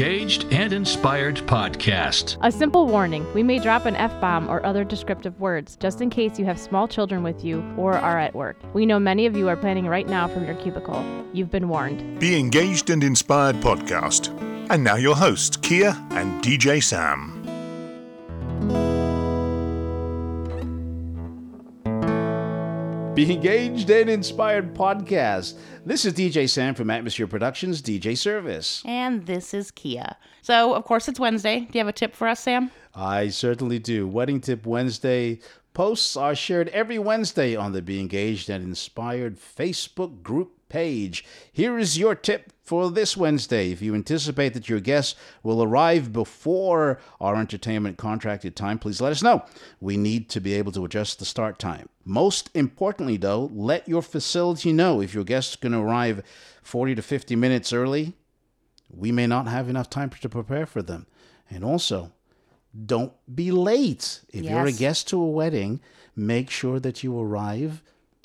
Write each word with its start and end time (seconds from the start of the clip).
Engaged 0.00 0.50
and 0.50 0.72
Inspired 0.72 1.36
podcast. 1.46 2.38
A 2.40 2.50
simple 2.50 2.86
warning 2.86 3.30
we 3.34 3.42
may 3.42 3.58
drop 3.58 3.84
an 3.84 3.94
F 3.96 4.18
bomb 4.18 4.48
or 4.48 4.64
other 4.64 4.82
descriptive 4.82 5.38
words 5.38 5.76
just 5.76 6.00
in 6.00 6.08
case 6.08 6.38
you 6.38 6.46
have 6.46 6.58
small 6.58 6.88
children 6.88 7.22
with 7.22 7.44
you 7.44 7.62
or 7.76 7.98
are 7.98 8.18
at 8.18 8.34
work. 8.34 8.56
We 8.72 8.86
know 8.86 8.98
many 8.98 9.26
of 9.26 9.36
you 9.36 9.46
are 9.50 9.58
planning 9.58 9.86
right 9.86 10.08
now 10.08 10.26
from 10.26 10.46
your 10.46 10.54
cubicle. 10.54 11.04
You've 11.34 11.50
been 11.50 11.68
warned. 11.68 12.18
The 12.18 12.38
Engaged 12.38 12.88
and 12.88 13.04
Inspired 13.04 13.56
podcast. 13.56 14.30
And 14.70 14.82
now 14.82 14.96
your 14.96 15.16
hosts, 15.16 15.58
Kia 15.58 15.94
and 16.12 16.42
DJ 16.42 16.82
Sam. 16.82 17.39
Be 23.14 23.32
engaged 23.32 23.90
and 23.90 24.08
inspired 24.08 24.72
podcast. 24.72 25.54
This 25.84 26.04
is 26.04 26.14
DJ 26.14 26.48
Sam 26.48 26.76
from 26.76 26.90
Atmosphere 26.90 27.26
Productions, 27.26 27.82
DJ 27.82 28.16
Service. 28.16 28.82
And 28.86 29.26
this 29.26 29.52
is 29.52 29.72
Kia. 29.72 30.16
So, 30.42 30.74
of 30.74 30.84
course, 30.84 31.08
it's 31.08 31.18
Wednesday. 31.18 31.60
Do 31.60 31.70
you 31.72 31.80
have 31.80 31.88
a 31.88 31.92
tip 31.92 32.14
for 32.14 32.28
us, 32.28 32.40
Sam? 32.40 32.70
I 32.94 33.28
certainly 33.28 33.80
do. 33.80 34.06
Wedding 34.06 34.40
Tip 34.40 34.64
Wednesday 34.64 35.40
posts 35.74 36.16
are 36.16 36.36
shared 36.36 36.68
every 36.68 37.00
Wednesday 37.00 37.56
on 37.56 37.72
the 37.72 37.82
Be 37.82 37.98
Engaged 37.98 38.48
and 38.48 38.62
Inspired 38.62 39.38
Facebook 39.38 40.22
group 40.22 40.52
page. 40.68 41.24
Here 41.52 41.78
is 41.78 41.98
your 41.98 42.14
tip 42.14 42.52
for 42.62 42.90
this 42.90 43.16
Wednesday. 43.16 43.72
If 43.72 43.82
you 43.82 43.94
anticipate 43.94 44.54
that 44.54 44.68
your 44.68 44.78
guests 44.78 45.16
will 45.42 45.62
arrive 45.62 46.12
before 46.12 47.00
our 47.20 47.34
entertainment 47.36 47.98
contracted 47.98 48.54
time, 48.54 48.78
please 48.78 49.00
let 49.00 49.10
us 49.10 49.22
know. 49.22 49.44
We 49.80 49.96
need 49.96 50.28
to 50.30 50.40
be 50.40 50.54
able 50.54 50.70
to 50.72 50.84
adjust 50.84 51.18
the 51.18 51.24
start 51.24 51.58
time. 51.58 51.88
Most 52.10 52.50
importantly, 52.54 53.16
though, 53.16 53.48
let 53.54 53.88
your 53.88 54.02
facility 54.02 54.72
know 54.72 55.00
if 55.00 55.14
your 55.14 55.22
guests 55.22 55.54
can 55.54 55.72
arrive 55.72 56.24
40 56.60 56.96
to 56.96 57.02
50 57.02 57.36
minutes 57.36 57.72
early. 57.72 58.14
We 58.92 59.12
may 59.12 59.28
not 59.28 59.46
have 59.46 59.68
enough 59.68 59.88
time 59.88 60.10
to 60.10 60.28
prepare 60.28 60.66
for 60.66 60.82
them. 60.82 61.06
And 61.48 61.62
also, 61.62 62.10
don't 62.74 63.12
be 63.32 63.52
late. 63.52 64.22
If 64.30 64.42
you're 64.42 64.66
a 64.66 64.72
guest 64.72 65.06
to 65.10 65.22
a 65.22 65.30
wedding, 65.30 65.78
make 66.16 66.50
sure 66.50 66.80
that 66.80 67.04
you 67.04 67.16
arrive 67.16 67.80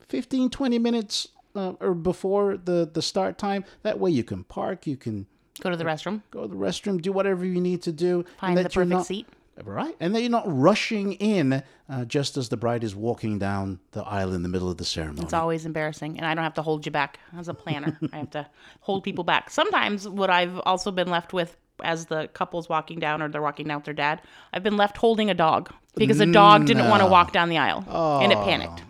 15, 0.08 0.50
20 0.50 0.80
minutes 0.80 1.28
uh, 1.56 1.74
or 1.80 1.94
before 1.94 2.58
the, 2.58 2.90
the 2.92 3.04
start 3.04 3.38
time. 3.38 3.66
That 3.84 4.00
way 4.00 4.10
you 4.10 4.24
can 4.24 4.46
park, 4.46 4.88
you 4.88 4.98
can 4.98 5.28
Go 5.62 5.70
to 5.70 5.78
the 5.78 5.86
restroom, 5.86 6.24
go 6.32 6.42
to 6.42 6.48
the 6.48 6.56
restroom, 6.56 7.00
do 7.00 7.12
whatever 7.12 7.46
you 7.46 7.62
need 7.62 7.84
to 7.84 7.92
do. 7.92 8.26
find 8.40 8.58
the 8.58 8.64
perfect 8.64 8.90
not- 8.90 9.06
seat. 9.06 9.28
Right. 9.64 9.96
And 10.00 10.14
that 10.14 10.22
you're 10.22 10.30
not 10.30 10.44
rushing 10.48 11.14
in 11.14 11.64
uh, 11.90 12.06
just 12.06 12.36
as 12.36 12.50
the 12.50 12.58
bride 12.58 12.84
is 12.84 12.96
walking 12.96 13.40
down 13.40 13.80
the 13.92 14.04
aisle 14.04 14.34
in 14.34 14.44
the 14.44 14.50
middle 14.50 14.70
of 14.70 14.78
the 14.78 14.86
ceremony. 14.86 15.24
It's 15.24 15.34
always 15.34 15.66
embarrassing, 15.66 16.18
and 16.18 16.26
I 16.26 16.34
don't 16.34 16.44
have 16.44 16.56
to 16.56 16.62
hold 16.62 16.86
you 16.86 16.92
back 16.92 17.20
as 17.38 17.48
a 17.48 17.54
planner. 17.54 17.98
I 18.14 18.18
have 18.18 18.32
to 18.32 18.48
hold 18.82 19.04
people 19.04 19.24
back. 19.24 19.50
Sometimes, 19.50 20.08
what 20.08 20.30
I've 20.30 20.60
also 20.66 20.92
been 20.92 21.10
left 21.10 21.32
with 21.32 21.56
as 21.84 22.06
the 22.06 22.30
couple's 22.34 22.70
walking 22.70 23.00
down 23.00 23.22
or 23.22 23.28
they're 23.28 23.42
walking 23.42 23.68
down 23.68 23.78
with 23.78 23.86
their 23.86 23.94
dad, 23.94 24.22
I've 24.54 24.64
been 24.64 24.78
left 24.78 24.98
holding 24.98 25.30
a 25.30 25.34
dog 25.34 25.74
because 25.96 26.18
the 26.18 26.26
dog 26.26 26.66
didn't 26.66 26.90
want 26.90 27.02
to 27.02 27.08
walk 27.08 27.32
down 27.32 27.50
the 27.50 27.58
aisle 27.58 27.86
and 28.22 28.32
it 28.32 28.38
panicked. 28.40 28.82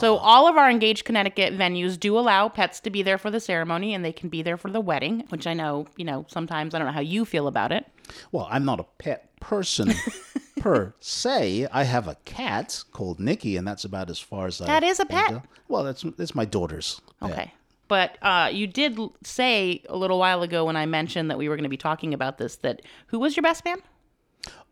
So, 0.00 0.16
all 0.16 0.48
of 0.48 0.56
our 0.56 0.70
Engaged 0.70 1.04
Connecticut 1.04 1.56
venues 1.56 1.98
do 1.98 2.18
allow 2.18 2.48
pets 2.48 2.80
to 2.80 2.90
be 2.90 3.02
there 3.02 3.18
for 3.18 3.30
the 3.30 3.40
ceremony 3.40 3.94
and 3.94 4.04
they 4.04 4.12
can 4.12 4.28
be 4.28 4.42
there 4.42 4.56
for 4.56 4.70
the 4.70 4.80
wedding, 4.80 5.24
which 5.28 5.46
I 5.46 5.54
know, 5.54 5.86
you 5.96 6.04
know, 6.04 6.26
sometimes 6.28 6.74
I 6.74 6.78
don't 6.78 6.86
know 6.86 6.92
how 6.92 7.00
you 7.00 7.24
feel 7.24 7.46
about 7.46 7.72
it. 7.72 7.86
Well, 8.32 8.48
I'm 8.50 8.64
not 8.64 8.80
a 8.80 8.84
pet 8.98 9.28
person 9.46 9.92
per 10.60 10.92
se. 11.00 11.68
I 11.72 11.84
have 11.84 12.08
a 12.08 12.16
cat 12.24 12.82
called 12.92 13.20
Nikki, 13.20 13.56
and 13.56 13.66
that's 13.66 13.84
about 13.84 14.10
as 14.10 14.18
far 14.18 14.46
as 14.46 14.60
I. 14.60 14.66
That 14.66 14.82
is 14.82 14.98
a 14.98 15.06
pet? 15.06 15.30
go. 15.30 15.42
Well, 15.68 15.84
that's 15.84 16.02
that's 16.16 16.34
my 16.34 16.44
daughter's. 16.44 17.00
pet. 17.20 17.30
Okay. 17.30 17.52
But 17.88 18.18
uh, 18.20 18.50
you 18.52 18.66
did 18.66 18.98
say 19.22 19.82
a 19.88 19.96
little 19.96 20.18
while 20.18 20.42
ago 20.42 20.64
when 20.64 20.76
I 20.76 20.86
mentioned 20.86 21.30
that 21.30 21.38
we 21.38 21.48
were 21.48 21.54
going 21.54 21.62
to 21.62 21.70
be 21.70 21.76
talking 21.76 22.12
about 22.12 22.38
this 22.38 22.56
that 22.56 22.82
who 23.06 23.20
was 23.20 23.36
your 23.36 23.42
best 23.42 23.64
man? 23.64 23.78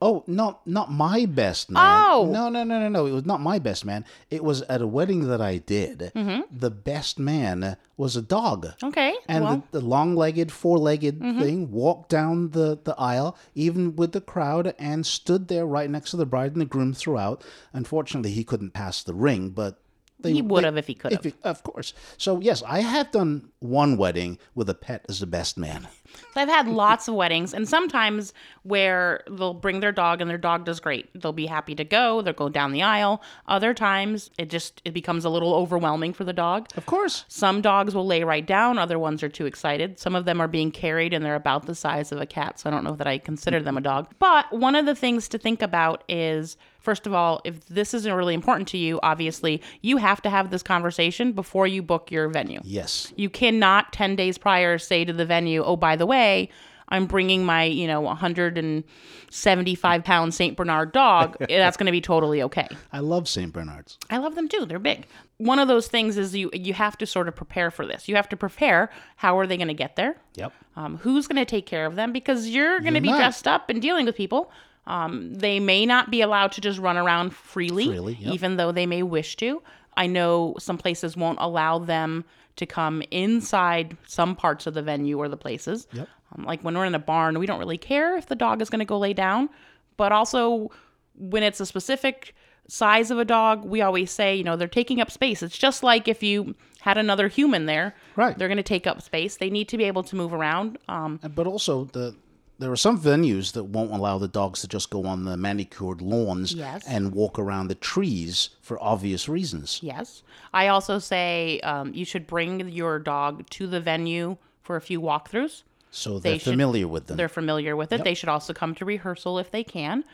Oh, 0.02 0.22
not 0.26 0.66
not 0.66 0.90
my 0.92 1.24
best 1.24 1.70
man. 1.70 1.82
Oh! 2.10 2.28
no, 2.30 2.48
no, 2.50 2.62
no, 2.64 2.78
no, 2.78 2.88
no! 2.88 3.06
It 3.06 3.12
was 3.12 3.24
not 3.24 3.40
my 3.40 3.58
best 3.58 3.84
man. 3.86 4.04
It 4.28 4.44
was 4.44 4.60
at 4.62 4.82
a 4.82 4.86
wedding 4.86 5.28
that 5.28 5.40
I 5.40 5.58
did. 5.58 6.12
Mm-hmm. 6.14 6.42
The 6.50 6.70
best 6.70 7.18
man 7.18 7.76
was 7.96 8.14
a 8.16 8.22
dog. 8.22 8.66
Okay. 8.82 9.14
And 9.28 9.44
well, 9.44 9.56
Mm-hmm. 9.56 9.66
the, 9.70 9.80
the 9.80 9.86
long-legged, 9.86 10.52
four-legged 10.52 11.20
thing 11.20 11.70
walked 11.70 12.10
down 12.10 12.50
the, 12.50 12.78
the 12.84 12.94
aisle, 12.98 13.36
even 13.54 13.96
with 13.96 14.12
the 14.12 14.20
crowd, 14.20 14.74
and 14.78 15.06
stood 15.06 15.48
there 15.48 15.64
right 15.64 15.88
next 15.88 16.10
to 16.10 16.16
the 16.18 16.26
bride 16.26 16.52
and 16.52 16.60
the 16.60 16.66
groom 16.66 16.92
throughout. 16.92 17.42
Unfortunately, 17.72 18.32
he 18.32 18.44
couldn't 18.44 18.72
pass 18.74 19.02
the 19.02 19.14
ring, 19.14 19.50
but 19.50 19.78
they, 20.24 20.32
He 20.32 20.42
would 20.42 20.64
have 20.64 20.76
if 20.76 20.86
he 20.88 20.94
could 20.94 21.12
have. 21.12 21.32
of 21.44 21.62
course. 21.62 21.94
So 22.18 22.40
yes, 22.40 22.62
I 22.66 22.80
have 22.80 23.12
done 23.12 23.50
one 23.60 23.96
wedding 23.96 24.38
with 24.54 24.68
a 24.68 24.74
pet 24.74 25.06
as 25.08 25.20
the 25.20 25.26
best 25.26 25.56
man. 25.56 25.86
So 26.32 26.40
I've 26.40 26.48
had 26.48 26.68
lots 26.68 27.08
of 27.08 27.14
weddings, 27.14 27.52
and 27.54 27.68
sometimes 27.68 28.32
where 28.62 29.22
they'll 29.28 29.54
bring 29.54 29.80
their 29.80 29.90
dog 29.90 30.20
and 30.20 30.30
their 30.30 30.38
dog 30.38 30.64
does 30.64 30.78
great. 30.78 31.08
They'll 31.20 31.32
be 31.32 31.46
happy 31.46 31.74
to 31.74 31.84
go. 31.84 32.22
They'll 32.22 32.34
go 32.34 32.48
down 32.48 32.72
the 32.72 32.82
aisle. 32.82 33.20
Other 33.48 33.74
times 33.74 34.30
it 34.38 34.48
just 34.48 34.80
it 34.84 34.94
becomes 34.94 35.24
a 35.24 35.28
little 35.30 35.54
overwhelming 35.54 36.12
for 36.12 36.24
the 36.24 36.32
dog. 36.32 36.68
Of 36.76 36.86
course. 36.86 37.24
Some 37.28 37.60
dogs 37.60 37.94
will 37.94 38.06
lay 38.06 38.22
right 38.22 38.46
down. 38.46 38.78
Other 38.78 38.98
ones 38.98 39.22
are 39.22 39.28
too 39.28 39.46
excited. 39.46 39.98
Some 39.98 40.14
of 40.14 40.24
them 40.24 40.40
are 40.40 40.48
being 40.48 40.70
carried 40.70 41.12
and 41.12 41.24
they're 41.24 41.34
about 41.34 41.66
the 41.66 41.74
size 41.74 42.12
of 42.12 42.20
a 42.20 42.26
cat. 42.26 42.60
So 42.60 42.70
I 42.70 42.72
don't 42.72 42.84
know 42.84 42.96
that 42.96 43.06
I 43.08 43.18
consider 43.18 43.60
them 43.60 43.76
a 43.76 43.80
dog. 43.80 44.08
But 44.18 44.52
one 44.52 44.74
of 44.76 44.86
the 44.86 44.94
things 44.94 45.28
to 45.28 45.38
think 45.38 45.62
about 45.62 46.04
is 46.08 46.56
first 46.84 47.06
of 47.06 47.14
all, 47.14 47.40
if 47.44 47.64
this 47.66 47.94
isn't 47.94 48.12
really 48.12 48.34
important 48.34 48.68
to 48.68 48.78
you, 48.78 49.00
obviously 49.02 49.60
you 49.80 49.96
have 49.96 50.22
to 50.22 50.30
have 50.30 50.50
this 50.50 50.62
conversation 50.62 51.32
before 51.32 51.66
you 51.66 51.82
book 51.82 52.12
your 52.12 52.28
venue. 52.28 52.60
Yes. 52.62 53.12
You 53.16 53.30
cannot 53.30 53.92
10 53.92 54.14
days 54.16 54.38
prior 54.38 54.78
say 54.78 55.04
to 55.04 55.12
the 55.12 55.24
venue, 55.24 55.64
oh, 55.64 55.76
by 55.76 55.96
the 55.96 56.06
way, 56.06 56.50
I'm 56.88 57.06
bringing 57.06 57.46
my, 57.46 57.64
you 57.64 57.86
know, 57.86 58.00
175 58.02 60.04
pound 60.04 60.34
St. 60.34 60.56
Bernard 60.56 60.92
dog. 60.92 61.36
That's 61.48 61.76
going 61.76 61.86
to 61.86 61.92
be 61.92 62.02
totally 62.02 62.42
okay. 62.42 62.68
I 62.92 63.00
love 63.00 63.28
St. 63.28 63.52
Bernards. 63.52 63.98
I 64.10 64.18
love 64.18 64.34
them 64.34 64.48
too. 64.48 64.66
They're 64.66 64.78
big. 64.78 65.06
One 65.38 65.58
of 65.58 65.66
those 65.66 65.88
things 65.88 66.18
is 66.18 66.36
you 66.36 66.50
you 66.52 66.74
have 66.74 66.98
to 66.98 67.06
sort 67.06 67.26
of 67.26 67.34
prepare 67.34 67.70
for 67.70 67.86
this. 67.86 68.06
You 68.06 68.16
have 68.16 68.28
to 68.28 68.36
prepare 68.36 68.90
how 69.16 69.38
are 69.38 69.46
they 69.46 69.56
going 69.56 69.68
to 69.68 69.74
get 69.74 69.96
there? 69.96 70.16
Yep. 70.34 70.52
Um, 70.76 70.98
who's 70.98 71.26
going 71.26 71.44
to 71.44 71.44
take 71.44 71.66
care 71.66 71.86
of 71.86 71.96
them? 71.96 72.12
Because 72.12 72.48
you're 72.48 72.80
going 72.80 72.94
to 72.94 73.00
be 73.00 73.08
not. 73.08 73.16
dressed 73.16 73.48
up 73.48 73.70
and 73.70 73.80
dealing 73.80 74.06
with 74.06 74.14
people. 74.14 74.52
Um, 74.86 75.34
they 75.34 75.60
may 75.60 75.86
not 75.86 76.10
be 76.10 76.20
allowed 76.20 76.52
to 76.52 76.60
just 76.60 76.78
run 76.78 76.96
around 76.96 77.34
freely, 77.34 77.86
Freely, 77.86 78.14
yep. 78.20 78.34
even 78.34 78.56
though 78.56 78.70
they 78.72 78.86
may 78.86 79.02
wish 79.02 79.36
to. 79.36 79.62
I 79.96 80.06
know 80.06 80.54
some 80.58 80.76
places 80.76 81.16
won't 81.16 81.38
allow 81.40 81.78
them 81.78 82.24
to 82.56 82.66
come 82.66 83.02
inside 83.10 83.96
some 84.06 84.36
parts 84.36 84.66
of 84.66 84.74
the 84.74 84.82
venue 84.82 85.18
or 85.18 85.28
the 85.28 85.36
places. 85.36 85.86
Yep. 85.92 86.08
Um, 86.36 86.44
like 86.44 86.62
when 86.62 86.76
we're 86.76 86.84
in 86.84 86.94
a 86.94 86.98
barn, 87.00 87.38
we 87.38 87.46
don't 87.46 87.58
really 87.58 87.78
care 87.78 88.16
if 88.16 88.26
the 88.26 88.34
dog 88.36 88.60
is 88.60 88.70
going 88.70 88.80
to 88.80 88.84
go 88.84 88.98
lay 88.98 89.12
down. 89.12 89.48
But 89.96 90.12
also, 90.12 90.70
when 91.16 91.42
it's 91.42 91.60
a 91.60 91.66
specific 91.66 92.34
size 92.68 93.10
of 93.10 93.18
a 93.18 93.24
dog, 93.24 93.64
we 93.64 93.80
always 93.82 94.10
say, 94.10 94.34
you 94.36 94.44
know, 94.44 94.56
they're 94.56 94.68
taking 94.68 95.00
up 95.00 95.10
space. 95.10 95.42
It's 95.42 95.56
just 95.56 95.82
like 95.82 96.08
if 96.08 96.22
you 96.22 96.54
had 96.80 96.98
another 96.98 97.28
human 97.28 97.66
there, 97.66 97.94
Right. 98.16 98.36
They're 98.36 98.48
going 98.48 98.58
to 98.58 98.62
take 98.62 98.86
up 98.86 99.02
space. 99.02 99.36
They 99.36 99.50
need 99.50 99.68
to 99.70 99.78
be 99.78 99.84
able 99.84 100.02
to 100.04 100.16
move 100.16 100.32
around. 100.32 100.78
Um, 100.88 101.18
But 101.34 101.46
also 101.46 101.84
the 101.86 102.14
there 102.58 102.70
are 102.70 102.76
some 102.76 102.98
venues 103.00 103.52
that 103.52 103.64
won't 103.64 103.90
allow 103.92 104.18
the 104.18 104.28
dogs 104.28 104.60
to 104.62 104.68
just 104.68 104.90
go 104.90 105.04
on 105.06 105.24
the 105.24 105.36
manicured 105.36 106.00
lawns 106.00 106.52
Yes. 106.54 106.84
and 106.86 107.12
walk 107.12 107.38
around 107.38 107.68
the 107.68 107.74
trees 107.74 108.50
for 108.60 108.82
obvious 108.82 109.28
reasons. 109.28 109.80
yes. 109.82 110.22
I 110.52 110.68
also 110.68 110.98
say 111.00 111.60
um, 111.60 111.92
you 111.94 112.04
should 112.04 112.26
bring 112.26 112.68
your 112.68 112.98
dog 113.00 113.48
to 113.50 113.66
the 113.66 113.80
venue 113.80 114.36
for 114.62 114.76
a 114.76 114.80
few 114.80 115.00
walkthroughs. 115.00 115.62
So 115.90 116.18
they're 116.18 116.32
They 116.32 116.38
should- 116.38 116.50
familiar 116.52 116.86
with 116.88 117.06
them. 117.06 117.16
They're 117.16 117.28
familiar 117.28 117.76
with 117.76 117.92
it. 117.92 118.02
They 118.04 118.14
should 118.14 118.28
also 118.28 118.52
come 118.52 118.74
to 118.76 118.84
rehearsal 118.84 119.38
if 119.38 119.50
they 119.50 119.64
can. 119.64 120.04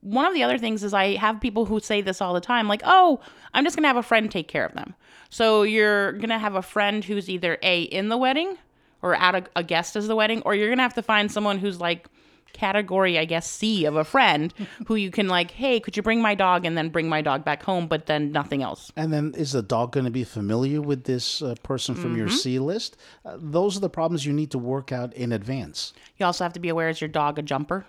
One 0.00 0.24
of 0.26 0.34
the 0.34 0.42
other 0.42 0.58
things 0.58 0.84
is 0.84 0.92
I 0.94 1.16
have 1.16 1.40
people 1.40 1.64
who 1.64 1.80
say 1.80 2.00
this 2.02 2.20
all 2.20 2.32
the 2.34 2.40
time 2.40 2.68
like, 2.68 2.82
oh, 2.84 3.20
I'm 3.54 3.64
just 3.64 3.74
going 3.76 3.82
to 3.84 3.88
have 3.88 3.96
a 3.96 4.02
friend 4.02 4.30
take 4.30 4.46
care 4.48 4.64
of 4.64 4.74
them. 4.74 4.94
So 5.30 5.62
you're 5.62 6.12
going 6.12 6.28
to 6.28 6.38
have 6.38 6.54
a 6.54 6.62
friend 6.62 7.02
who's 7.04 7.28
either 7.28 7.58
A, 7.62 7.82
in 7.82 8.08
the 8.10 8.16
wedding 8.16 8.56
or 9.06 9.14
at 9.14 9.34
a, 9.36 9.44
a 9.54 9.62
guest 9.62 9.94
as 9.94 10.08
the 10.08 10.16
wedding, 10.16 10.42
or 10.42 10.54
you're 10.54 10.74
to 10.74 10.82
have 10.82 10.94
to 10.94 11.02
find 11.02 11.30
someone 11.30 11.58
who's 11.58 11.80
like 11.80 12.08
category, 12.52 13.18
I 13.18 13.24
guess, 13.26 13.48
C 13.48 13.84
of 13.84 13.96
a 13.96 14.04
friend 14.04 14.52
who 14.86 14.94
you 14.96 15.10
can 15.10 15.28
like, 15.28 15.50
hey, 15.50 15.78
could 15.78 15.96
you 15.96 16.02
bring 16.02 16.20
my 16.22 16.34
dog 16.34 16.64
and 16.64 16.76
then 16.76 16.88
bring 16.88 17.08
my 17.08 17.20
dog 17.22 17.44
back 17.44 17.62
home, 17.62 17.86
but 17.86 18.06
then 18.06 18.32
nothing 18.32 18.62
else. 18.62 18.90
And 18.96 19.12
then 19.12 19.32
is 19.36 19.52
the 19.52 19.62
dog 19.62 19.92
going 19.92 20.06
to 20.06 20.10
be 20.10 20.24
familiar 20.24 20.80
with 20.80 21.04
this 21.04 21.42
uh, 21.42 21.54
person 21.62 21.94
from 21.94 22.10
Mm-hmm. 22.10 22.18
your 22.18 22.28
C 22.30 22.58
list? 22.58 22.96
Uh, 23.24 23.36
those 23.38 23.76
are 23.76 23.80
the 23.80 23.90
problems 23.90 24.24
you 24.26 24.32
need 24.32 24.50
to 24.52 24.58
work 24.58 24.90
out 24.90 25.12
in 25.14 25.32
advance. 25.32 25.92
You 26.16 26.26
also 26.26 26.44
have 26.44 26.52
to 26.54 26.60
be 26.60 26.68
aware 26.68 26.88
is 26.88 27.00
your 27.00 27.08
dog 27.08 27.38
a 27.38 27.42
jumper? 27.42 27.86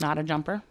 Not 0.00 0.18
a 0.18 0.22
jumper? 0.22 0.62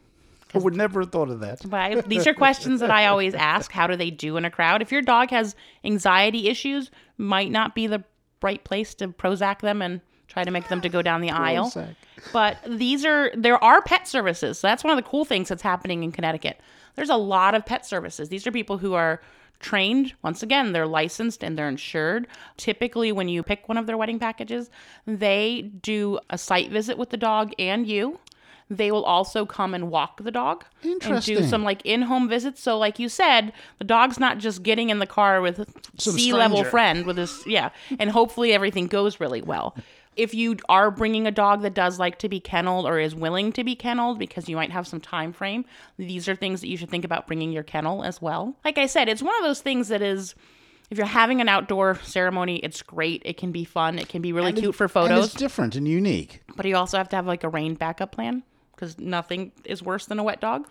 I 0.56 0.60
would 0.60 0.76
never 0.76 1.02
have 1.02 1.12
thought 1.12 1.30
of 1.30 1.42
that. 1.42 1.60
But 1.70 1.80
I, 1.80 2.02
these 2.02 2.26
are 2.26 2.34
questions 2.34 2.80
that 2.80 2.90
I 2.90 3.06
always 3.12 3.36
ask. 3.36 3.72
How 3.72 3.86
do 3.86 3.96
they 3.96 4.10
do 4.10 4.38
in 4.38 4.46
a 4.46 4.50
crowd? 4.50 4.82
If 4.82 4.92
your 4.92 5.02
dog 5.02 5.30
has 5.30 5.56
anxiety 5.84 6.48
issues, 6.48 6.90
might 7.18 7.52
not 7.52 7.76
be 7.76 7.86
the 7.86 8.04
right 8.42 8.64
place 8.64 8.94
to 8.96 9.10
Prozac 9.10 9.60
them 9.62 9.82
and 9.82 10.02
try 10.28 10.44
to 10.44 10.52
make 10.52 10.68
them 10.68 10.82
to 10.82 10.90
go 10.90 11.02
down 11.02 11.22
the 11.22 11.30
aisle. 11.32 11.70
But 12.34 12.58
these 12.68 13.06
are 13.06 13.32
there 13.36 13.64
are 13.64 13.82
pet 13.82 14.08
services. 14.08 14.60
So 14.60 14.68
that's 14.68 14.84
one 14.84 14.98
of 14.98 15.04
the 15.04 15.10
cool 15.10 15.26
things 15.26 15.50
that's 15.50 15.62
happening 15.62 16.04
in 16.04 16.12
Connecticut. 16.12 16.60
There's 16.96 17.10
a 17.10 17.16
lot 17.16 17.56
of 17.56 17.66
pet 17.66 17.86
services. 17.86 18.30
These 18.30 18.46
are 18.48 18.52
people 18.52 18.78
who 18.80 18.94
are 18.94 19.22
trained. 19.60 20.14
Once 20.24 20.44
again, 20.44 20.74
they're 20.74 20.88
licensed 20.88 21.44
and 21.44 21.58
they're 21.58 21.70
insured. 21.70 22.28
Typically, 22.58 23.12
when 23.12 23.28
you 23.30 23.42
pick 23.44 23.68
one 23.68 23.78
of 23.78 23.88
their 23.88 23.98
wedding 23.98 24.20
packages, 24.20 24.70
they 25.06 25.72
do 25.82 26.20
a 26.30 26.38
site 26.38 26.70
visit 26.72 26.98
with 26.98 27.10
the 27.10 27.18
dog 27.18 27.54
and 27.58 27.88
you. 27.88 28.20
They 28.70 28.92
will 28.92 29.06
also 29.06 29.46
come 29.46 29.74
and 29.74 29.90
walk 29.90 30.22
the 30.22 30.32
dog 30.32 30.66
and 30.84 31.00
do 31.24 31.44
some 31.44 31.64
like 31.64 31.82
in-home 31.86 32.28
visits. 32.28 32.62
So, 32.62 32.78
like 32.78 33.00
you 33.00 33.08
said, 33.08 33.54
the 33.78 33.86
dog's 33.86 34.20
not 34.20 34.40
just 34.40 34.62
getting 34.62 34.90
in 34.90 35.00
the 35.00 35.08
car 35.08 35.40
with 35.42 35.58
Some 35.98 36.18
stranger. 36.18 36.64
friend 36.66 37.06
with 37.06 37.18
his 37.18 37.44
yeah, 37.48 37.70
and 37.98 38.10
hopefully 38.12 38.52
everything 38.54 38.88
goes 38.88 39.20
really 39.22 39.42
well. 39.42 39.76
If 40.18 40.34
you 40.34 40.58
are 40.68 40.90
bringing 40.92 41.28
a 41.28 41.32
dog 41.32 41.62
that 41.62 41.76
does 41.76 42.00
like 42.00 42.18
to 42.20 42.28
be 42.28 42.40
kenneled 42.40 42.86
or 42.88 43.00
is 43.00 43.14
willing 43.16 43.54
to 43.54 43.64
be 43.64 43.76
kenneled 43.76 44.18
because 44.18 44.50
you 44.50 44.56
might 44.56 44.72
have 44.72 44.88
some 44.88 45.00
time 45.00 45.32
frame, 45.32 45.64
these 45.98 46.28
are 46.28 46.36
things 46.36 46.60
that 46.62 46.68
you 46.68 46.76
should 46.76 46.90
think 46.90 47.06
about 47.06 47.28
bringing 47.28 47.52
your 47.52 47.62
kennel 47.64 48.04
as 48.04 48.20
well. 48.22 48.56
Like 48.66 48.78
I 48.80 48.88
said, 48.88 49.08
it's 49.10 49.22
one 49.22 49.36
of 49.38 49.44
those 49.44 49.62
things 49.62 49.90
that 49.90 50.02
is 50.02 50.34
if 50.90 50.98
you're 50.98 51.06
having 51.08 51.40
an 51.40 51.48
outdoor 51.50 52.00
ceremony, 52.04 52.58
it's 52.58 52.82
great. 52.82 53.22
It 53.26 53.38
can 53.38 53.52
be 53.52 53.64
fun. 53.64 54.00
It 54.00 54.10
can 54.10 54.22
be 54.24 54.34
really 54.34 54.50
And 54.50 54.58
it- 54.58 54.62
cute 54.62 54.76
for 54.76 54.86
And 54.86 54.92
photos. 54.92 55.26
it's 55.26 55.34
different 55.36 55.76
and 55.76 55.88
unique. 55.88 56.42
But 56.56 56.66
you 56.66 56.76
also 56.76 56.98
have 56.98 57.10
to 57.10 57.16
have 57.16 57.28
like 57.28 57.44
a 57.44 57.50
rain 57.50 57.76
backup 57.76 58.12
plan 58.12 58.44
because 58.78 59.00
nothing 59.00 59.52
is 59.66 59.82
worse 59.82 60.06
than 60.06 60.20
a 60.20 60.24
wet 60.24 60.40
dog. 60.40 60.68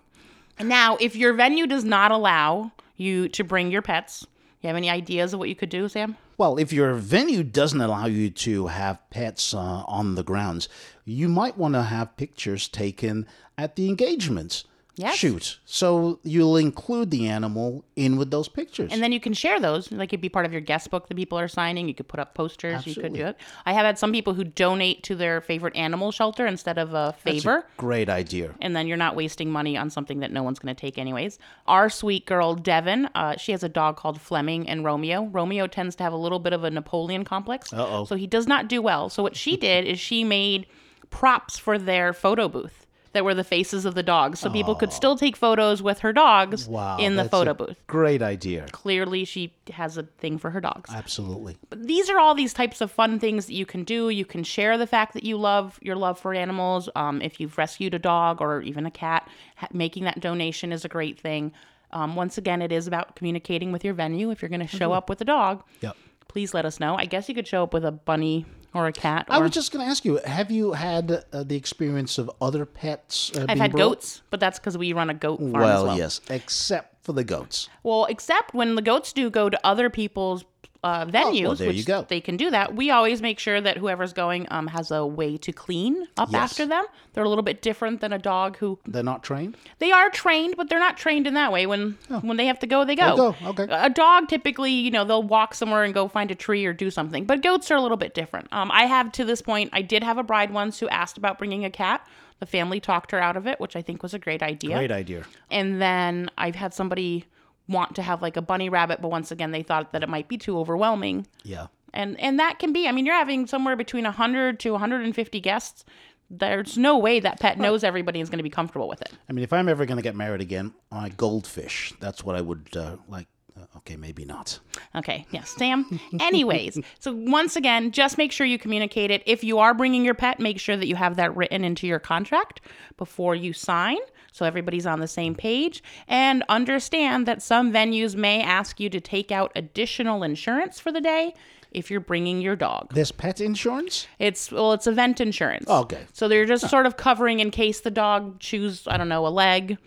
Now, 0.61 0.97
if 1.01 1.17
your 1.17 1.35
venue 1.35 1.67
does 1.67 1.85
not 1.85 2.13
allow 2.13 2.73
you 2.97 3.29
to 3.31 3.45
bring 3.45 3.71
your 3.71 3.83
pets, 3.83 4.27
you 4.63 4.69
have 4.69 4.77
any 4.77 4.89
ideas 4.89 5.33
of 5.35 5.41
what 5.41 5.49
you 5.49 5.57
could 5.57 5.69
do, 5.69 5.89
Sam? 5.89 6.17
Well, 6.39 6.57
if 6.57 6.73
your 6.73 6.95
venue 6.95 7.43
doesn't 7.43 7.81
allow 7.81 8.07
you 8.07 8.31
to 8.31 8.69
have 8.69 8.99
pets 9.11 9.53
uh, 9.53 9.59
on 9.87 10.15
the 10.15 10.23
grounds, 10.23 10.69
you 11.05 11.29
might 11.29 11.59
want 11.59 11.75
to 11.75 11.83
have 11.83 12.17
pictures 12.17 12.69
taken 12.69 13.27
at 13.59 13.77
the 13.77 13.89
engagements. 13.89 14.65
Yes. 14.99 15.15
Shoot. 15.17 15.59
So 15.67 16.21
you'll 16.23 16.57
include 16.57 17.11
the 17.11 17.29
animal 17.29 17.85
in 17.97 18.17
with 18.17 18.31
those 18.31 18.49
pictures. 18.49 18.91
And 18.93 19.03
then 19.03 19.13
you 19.13 19.21
can 19.21 19.35
share 19.35 19.61
those. 19.61 19.93
Like 19.93 20.09
it'd 20.11 20.23
be 20.23 20.31
part 20.31 20.47
of 20.47 20.53
your 20.53 20.63
guest 20.63 20.91
book 20.91 21.09
that 21.09 21.15
people 21.17 21.39
are 21.39 21.49
signing. 21.49 21.87
You 21.87 21.93
could 21.95 22.09
put 22.09 22.19
up 22.19 22.33
posters. 22.35 22.77
Absolutely. 22.77 23.03
You 23.03 23.09
could 23.11 23.17
do 23.19 23.27
it. 23.27 23.37
I 23.67 23.75
have 23.75 23.85
had 23.85 23.99
some 23.99 24.11
people 24.11 24.33
who 24.33 24.43
donate 24.45 25.03
to 25.03 25.15
their 25.15 25.43
favorite 25.43 25.77
animal 25.77 26.13
shelter 26.13 26.47
instead 26.47 26.79
of 26.79 26.91
a 26.95 27.15
That's 27.15 27.19
a 27.19 27.23
favor. 27.43 27.67
great 27.77 28.09
idea. 28.09 28.55
and 28.63 28.75
then 28.75 28.87
you're 28.87 28.97
not 28.97 29.15
wasting 29.17 29.51
money 29.51 29.77
on 29.77 29.91
something 29.91 30.21
that 30.21 30.33
no 30.33 30.43
one's 30.43 30.59
going 30.59 30.75
to 30.75 30.81
take 30.81 30.97
anyways. 30.97 31.39
Our 31.67 31.91
sweet 31.91 32.25
girl 32.25 32.55
Devin, 32.55 33.11
uh, 33.15 33.37
she 33.37 33.53
has 33.53 33.63
a 33.63 33.69
dog 33.69 33.97
called 33.97 34.19
Fleming 34.19 34.67
and 34.67 34.83
Romeo. 34.83 35.27
Romeo 35.27 35.67
tends 35.67 35.95
to 35.97 36.05
have 36.05 36.15
a 36.15 36.17
little 36.17 36.39
bit 36.39 36.55
of 36.55 36.65
a 36.65 36.71
Napoleon 36.71 37.23
complex, 37.25 37.71
Uh-oh. 37.71 38.07
so 38.07 38.17
he 38.17 38.27
does 38.27 38.47
not 38.47 38.67
do 38.67 38.81
well. 38.81 39.11
So 39.11 39.23
what 39.23 39.37
she 39.37 39.59
did 39.59 39.85
is 39.85 40.01
she 40.01 40.25
made 40.25 40.67
props 41.11 41.59
for 41.59 41.79
their 41.79 42.13
photo 42.15 42.49
booth 42.49 42.86
that 43.17 43.25
were 43.25 43.35
the 43.35 43.43
faces 43.45 43.85
of 43.87 43.95
the 43.95 44.03
dogs, 44.03 44.39
so 44.39 44.51
people 44.51 44.75
could 44.75 44.93
still 44.93 45.17
take 45.17 45.37
photos 45.37 45.83
with 45.83 45.99
her 46.01 46.13
dogs 46.13 46.69
Wow. 46.69 46.99
in 46.99 47.17
the 47.17 47.23
that's 47.23 47.31
photo 47.31 47.51
a 47.53 47.55
booth. 47.55 47.77
Great 47.87 48.21
idea. 48.23 48.67
Clearly, 48.73 49.25
she 49.25 49.53
has 49.73 49.97
a 49.97 50.03
thing 50.05 50.39
for 50.39 50.51
her 50.51 50.61
dogs. 50.61 50.91
Absolutely. 50.95 51.57
But 51.71 51.87
these 51.87 52.09
are 52.11 52.19
all 52.19 52.35
these 52.35 52.53
types 52.53 52.81
of 52.81 52.91
fun 52.93 53.19
things 53.19 53.47
that 53.47 53.55
you 53.55 53.65
can 53.67 53.83
do. 53.85 54.11
You 54.11 54.25
can 54.25 54.45
share 54.45 54.77
the 54.79 54.87
fact 54.87 55.15
that 55.15 55.25
you 55.25 55.37
love 55.39 55.79
your 55.83 55.97
love 55.97 56.21
for 56.21 56.35
animals. 56.35 56.89
Um, 56.95 57.23
if 57.23 57.41
you've 57.41 57.57
rescued 57.59 57.95
a 57.95 57.99
dog 57.99 58.41
or 58.41 58.61
even 58.63 58.85
a 58.87 58.91
cat, 58.91 59.29
ha- 59.57 59.69
making 59.73 60.05
that 60.05 60.21
donation 60.21 60.73
is 60.73 60.85
a 60.85 60.89
great 60.89 61.19
thing. 61.19 61.53
Um, 61.93 62.17
once 62.17 62.37
again, 62.37 62.61
it 62.61 62.71
is 62.73 62.87
about 62.87 63.17
communicating 63.17 63.73
with 63.73 63.83
your 63.85 63.95
venue. 63.95 64.31
If 64.31 64.43
you're 64.43 64.49
going 64.51 64.67
to 64.67 64.77
show 64.77 64.93
up 64.93 65.09
with 65.09 65.21
a 65.23 65.25
dog, 65.25 65.63
Yep. 65.81 65.97
please 66.29 66.53
let 66.53 66.67
us 66.67 66.79
know. 66.81 66.97
I 66.97 67.07
guess 67.07 67.29
you 67.29 67.35
could 67.35 67.47
show 67.49 67.63
up 67.63 67.73
with 67.73 67.85
a 67.85 67.93
bunny 67.93 68.45
or 68.75 68.87
a 68.87 68.93
cat. 68.93 69.27
I 69.29 69.39
was 69.39 69.51
just 69.53 69.73
going 69.73 69.85
to 69.85 69.91
ask 69.91 70.05
you 70.05 70.21
have 70.25 70.51
you 70.51 70.73
had 70.73 71.25
uh, 71.33 71.43
the 71.43 71.57
experience 71.57 72.19
of 72.19 72.31
other 72.41 72.65
pets? 72.67 73.33
Uh, 73.37 73.47
I've 73.49 73.59
had 73.59 73.73
brought- 73.73 73.81
goats, 73.97 74.23
but 74.31 74.41
that's 74.41 74.59
because 74.59 74.77
we 74.79 74.93
run 74.93 75.11
a 75.11 75.15
goat 75.15 75.39
farm 75.41 75.53
Well, 75.53 75.83
as 75.83 75.89
well. 75.89 75.99
yes, 75.99 76.21
except 76.31 77.05
for 77.05 77.13
the 77.13 77.25
goats. 77.25 77.69
Well, 77.83 78.07
except 78.07 78.55
when 78.55 78.75
the 78.75 78.83
goats 78.83 79.13
do 79.13 79.31
go 79.31 79.49
to 79.49 79.59
other 79.65 79.89
people's 79.91 80.45
uh, 80.85 81.07
venues, 81.07 81.47
Oh, 81.49 81.55
there 81.55 81.69
which 81.69 81.77
you 81.79 81.85
go. 81.85 82.05
they 82.09 82.21
can 82.21 82.37
do 82.37 82.51
that. 82.51 82.75
We 82.77 82.91
always 82.91 83.23
make 83.23 83.39
sure 83.39 83.61
that 83.61 83.77
whoever's 83.79 84.13
going 84.13 84.47
um, 84.51 84.67
has 84.69 84.91
a 84.91 85.05
way 85.07 85.37
to 85.39 85.53
clean 85.53 86.07
up 86.17 86.31
Yes. 86.33 86.53
after 86.53 86.67
them. 86.67 86.85
They're 87.13 87.25
a 87.25 87.29
little 87.29 87.43
bit 87.45 87.63
different 87.63 88.01
than 88.01 88.13
a 88.13 88.19
dog 88.19 88.57
who 88.59 88.79
They're 88.87 89.03
not 89.03 89.23
trained? 89.23 89.57
they 89.79 89.91
are 89.93 90.11
trained, 90.11 90.57
but 90.57 90.69
they're 90.69 90.79
not 90.79 90.97
trained 90.97 91.27
in 91.27 91.35
that 91.35 91.51
way. 91.53 91.67
When 91.67 91.97
when 92.23 92.37
they 92.37 92.47
have 92.47 92.59
to 92.61 92.67
go, 92.67 92.85
they 92.85 92.95
go. 92.97 93.17
They'll 93.17 93.33
go, 93.33 93.63
okay. 93.63 93.67
A 93.71 93.91
dog 93.91 94.29
typically, 94.29 94.73
you 94.73 94.91
know, 94.91 95.05
they'll 95.05 95.23
walk 95.23 95.55
somewhere 95.55 95.85
and 95.85 95.93
go 95.95 96.09
find 96.09 96.31
a 96.31 96.35
tree 96.35 96.65
or 96.67 96.73
do 96.73 96.91
something. 96.91 97.25
But 97.25 97.43
goats 97.43 97.71
are 97.71 97.77
a 97.77 97.81
little 97.83 97.97
bit 97.97 98.15
different. 98.15 98.49
Um, 98.53 98.71
I 98.71 98.85
have 98.87 99.13
to 99.13 99.25
this 99.25 99.43
point, 99.43 99.71
I 99.73 99.83
did 99.83 100.03
have 100.05 100.19
a 100.19 100.23
bride 100.23 100.51
once 100.53 100.79
who 100.79 100.89
asked 100.89 101.17
about 101.19 101.39
bringing 101.39 101.65
a 101.65 101.71
cat. 101.71 102.07
The 102.39 102.47
family 102.47 102.81
talked 102.81 103.13
her 103.13 103.19
out 103.21 103.39
of 103.39 103.47
it, 103.47 103.59
which 103.61 103.77
I 103.77 103.83
think 103.83 104.03
was 104.03 104.13
a 104.13 104.19
great 104.19 104.43
idea. 104.43 104.77
Great 104.77 104.93
idea. 104.93 105.25
And 105.51 105.81
then 105.81 106.29
I've 106.37 106.55
had 106.55 106.75
somebody 106.75 107.25
want 107.69 107.97
to 107.97 108.03
have 108.03 108.23
like 108.23 108.37
a 108.37 108.43
bunny 108.43 108.69
rabbit, 108.69 109.01
but 109.01 109.11
once 109.11 109.31
again 109.31 109.51
they 109.51 109.63
thought 109.63 109.93
that 109.93 110.03
it 110.03 110.09
might 110.09 110.29
be 110.29 110.39
too 110.39 110.59
overwhelming. 110.59 111.27
Yeah. 111.45 111.67
And 111.93 112.19
and 112.21 112.39
that 112.39 112.59
can 112.59 112.73
be. 112.73 112.87
I 112.87 112.93
mean, 112.93 113.07
you're 113.07 113.15
having 113.15 113.47
somewhere 113.47 113.77
between 113.77 114.05
100 114.05 114.61
to 114.61 114.71
150 114.73 115.41
guests. 115.41 115.85
There's 116.29 116.77
no 116.77 116.99
way 116.99 117.21
that 117.21 117.39
pet 117.39 117.57
knows 117.59 117.85
everybody 117.85 118.21
is 118.21 118.29
going 118.29 118.39
to 118.39 118.43
be 118.43 118.51
comfortable 118.51 118.89
with 118.89 119.01
it. 119.01 119.13
I 119.29 119.33
mean, 119.33 119.45
if 119.45 119.53
I'm 119.53 119.69
ever 119.69 119.87
going 119.87 119.97
to 119.97 120.03
get 120.03 120.17
married 120.17 120.41
again, 120.41 120.75
my 120.91 121.09
goldfish. 121.11 121.95
That's 122.01 122.25
what 122.25 122.35
I 122.35 122.41
would 122.41 122.77
uh, 122.77 122.97
like. 123.09 123.29
Uh, 123.57 123.65
okay, 123.79 123.97
maybe 123.97 124.25
not. 124.25 124.59
Okay, 124.95 125.25
yes, 125.31 125.55
Sam. 125.57 126.01
Anyways, 126.21 126.79
so 126.99 127.15
once 127.15 127.57
again, 127.57 127.93
just 127.93 128.19
make 128.19 128.33
sure 128.33 128.47
you 128.47 128.59
communicate 128.59 129.11
it. 129.11 129.23
If 129.25 129.45
you 129.45 129.59
are 129.59 129.73
bringing 129.73 130.05
your 130.05 130.15
pet, 130.15 130.41
make 130.41 130.59
sure 130.59 130.77
that 130.77 130.89
you 130.89 130.97
have 130.97 131.17
that 131.17 131.35
written 131.37 131.65
into 131.65 131.87
your 131.87 132.01
contract 132.01 132.61
before 132.99 133.35
you 133.35 133.53
sign 133.53 133.99
so 134.37 134.45
everybody's 134.45 134.87
on 134.87 135.01
the 135.01 135.09
same 135.09 135.35
page. 135.35 135.83
And 136.07 136.45
understand 136.49 137.27
that 137.27 137.43
some 137.43 137.73
venues 137.73 138.15
may 138.15 138.43
ask 138.43 138.79
you 138.79 138.91
to 138.91 139.01
take 139.01 139.33
out 139.33 139.51
additional 139.57 140.23
insurance 140.23 140.79
for 140.79 140.93
the 140.93 141.01
day 141.01 141.33
if 141.71 141.91
you're 141.91 142.01
bringing 142.01 142.41
your 142.41 142.55
dog. 142.57 142.93
This 142.93 143.11
pet 143.11 143.41
insurance? 143.41 144.07
It's 144.19 144.53
well, 144.53 144.73
it's 144.73 144.87
event 144.87 145.21
insurance. 145.21 145.65
Oh, 145.69 145.81
okay. 145.81 146.05
So 146.13 146.29
they're 146.29 146.47
just 146.47 146.69
sort 146.69 146.87
of 146.87 146.97
covering 146.97 147.41
in 147.41 147.51
case 147.51 147.81
the 147.81 147.91
dog 147.91 148.39
chews, 148.41 148.83
I 148.87 148.97
don't 148.97 149.09
know, 149.09 149.27
a 149.27 149.29
leg 149.29 149.79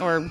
or 0.00 0.28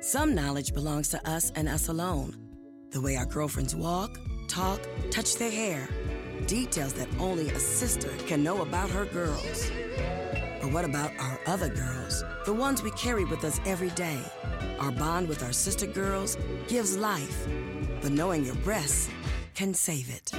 Some 0.01 0.36
knowledge 0.36 0.74
belongs 0.74 1.10
to 1.10 1.29
us 1.29 1.51
and 1.55 1.67
us 1.67 1.88
alone. 1.88 2.36
The 2.91 3.01
way 3.01 3.15
our 3.15 3.25
girlfriends 3.25 3.75
walk, 3.75 4.20
talk, 4.48 4.79
touch 5.10 5.38
their 5.38 5.50
hair. 5.50 5.89
Details 6.46 6.94
that 6.94 7.08
only 7.20 7.50
a 7.50 7.60
sister 7.60 8.10
can 8.27 8.44
know 8.44 8.62
about 8.62 8.91
her 8.91 9.05
girls. 9.05 9.72
But 10.62 10.72
what 10.72 10.86
about 10.86 11.12
our 11.20 11.40
other 11.46 11.70
girls? 11.70 12.24
The 12.46 12.54
ones 12.54 12.82
we 12.82 12.92
carry 12.92 13.26
with 13.26 13.44
us 13.44 13.60
every 13.66 13.90
day. 13.92 14.20
Our 14.80 14.92
bond 14.92 15.28
with 15.28 15.44
our 15.44 15.54
sister 15.54 15.86
girls 15.86 16.38
gives 16.68 16.98
life. 16.98 17.48
But 18.02 18.12
knowing 18.12 18.46
your 18.46 18.56
breasts 18.56 19.10
can 19.54 19.74
save 19.74 20.10
it. 20.10 20.32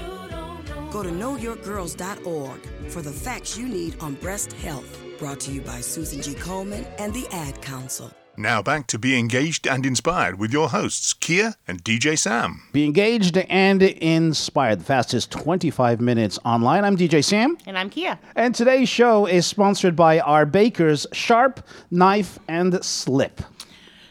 Go 0.91 1.03
to 1.03 1.11
knowyourgirls.org 1.11 2.61
for 2.91 3.03
the 3.03 3.13
facts 3.13 3.59
you 3.59 3.69
need 3.69 4.01
on 4.01 4.15
breast 4.15 4.53
health. 4.53 4.99
Brought 5.19 5.41
to 5.41 5.53
you 5.53 5.61
by 5.61 5.81
Susan 5.81 6.23
G. 6.23 6.35
Komen 6.35 6.87
and 6.99 7.13
the 7.13 7.27
Ad 7.33 7.61
Council. 7.63 8.11
Now 8.39 8.61
back 8.61 8.87
to 8.89 8.99
Be 8.99 9.19
Engaged 9.19 9.67
and 9.67 9.87
Inspired 9.87 10.39
with 10.39 10.53
your 10.53 10.69
hosts, 10.69 11.15
Kia 11.15 11.55
and 11.67 11.83
DJ 11.83 12.19
Sam. 12.19 12.61
Be 12.71 12.85
engaged 12.85 13.39
and 13.39 13.83
inspired. 13.83 14.81
The 14.81 14.85
fastest 14.85 15.31
25 15.31 16.03
minutes 16.03 16.39
online. 16.45 16.85
I'm 16.85 16.99
DJ 16.99 17.25
Sam. 17.25 17.57
And 17.65 17.79
I'm 17.79 17.89
Kia. 17.89 18.19
And 18.35 18.55
today's 18.55 18.91
show 18.91 19.25
is 19.25 19.47
sponsored 19.47 19.97
by 19.97 20.21
our 20.21 20.45
bakers, 20.45 21.07
Sharp, 21.13 21.67
Knife, 21.91 22.39
and 22.47 22.85
Slip. 22.85 23.41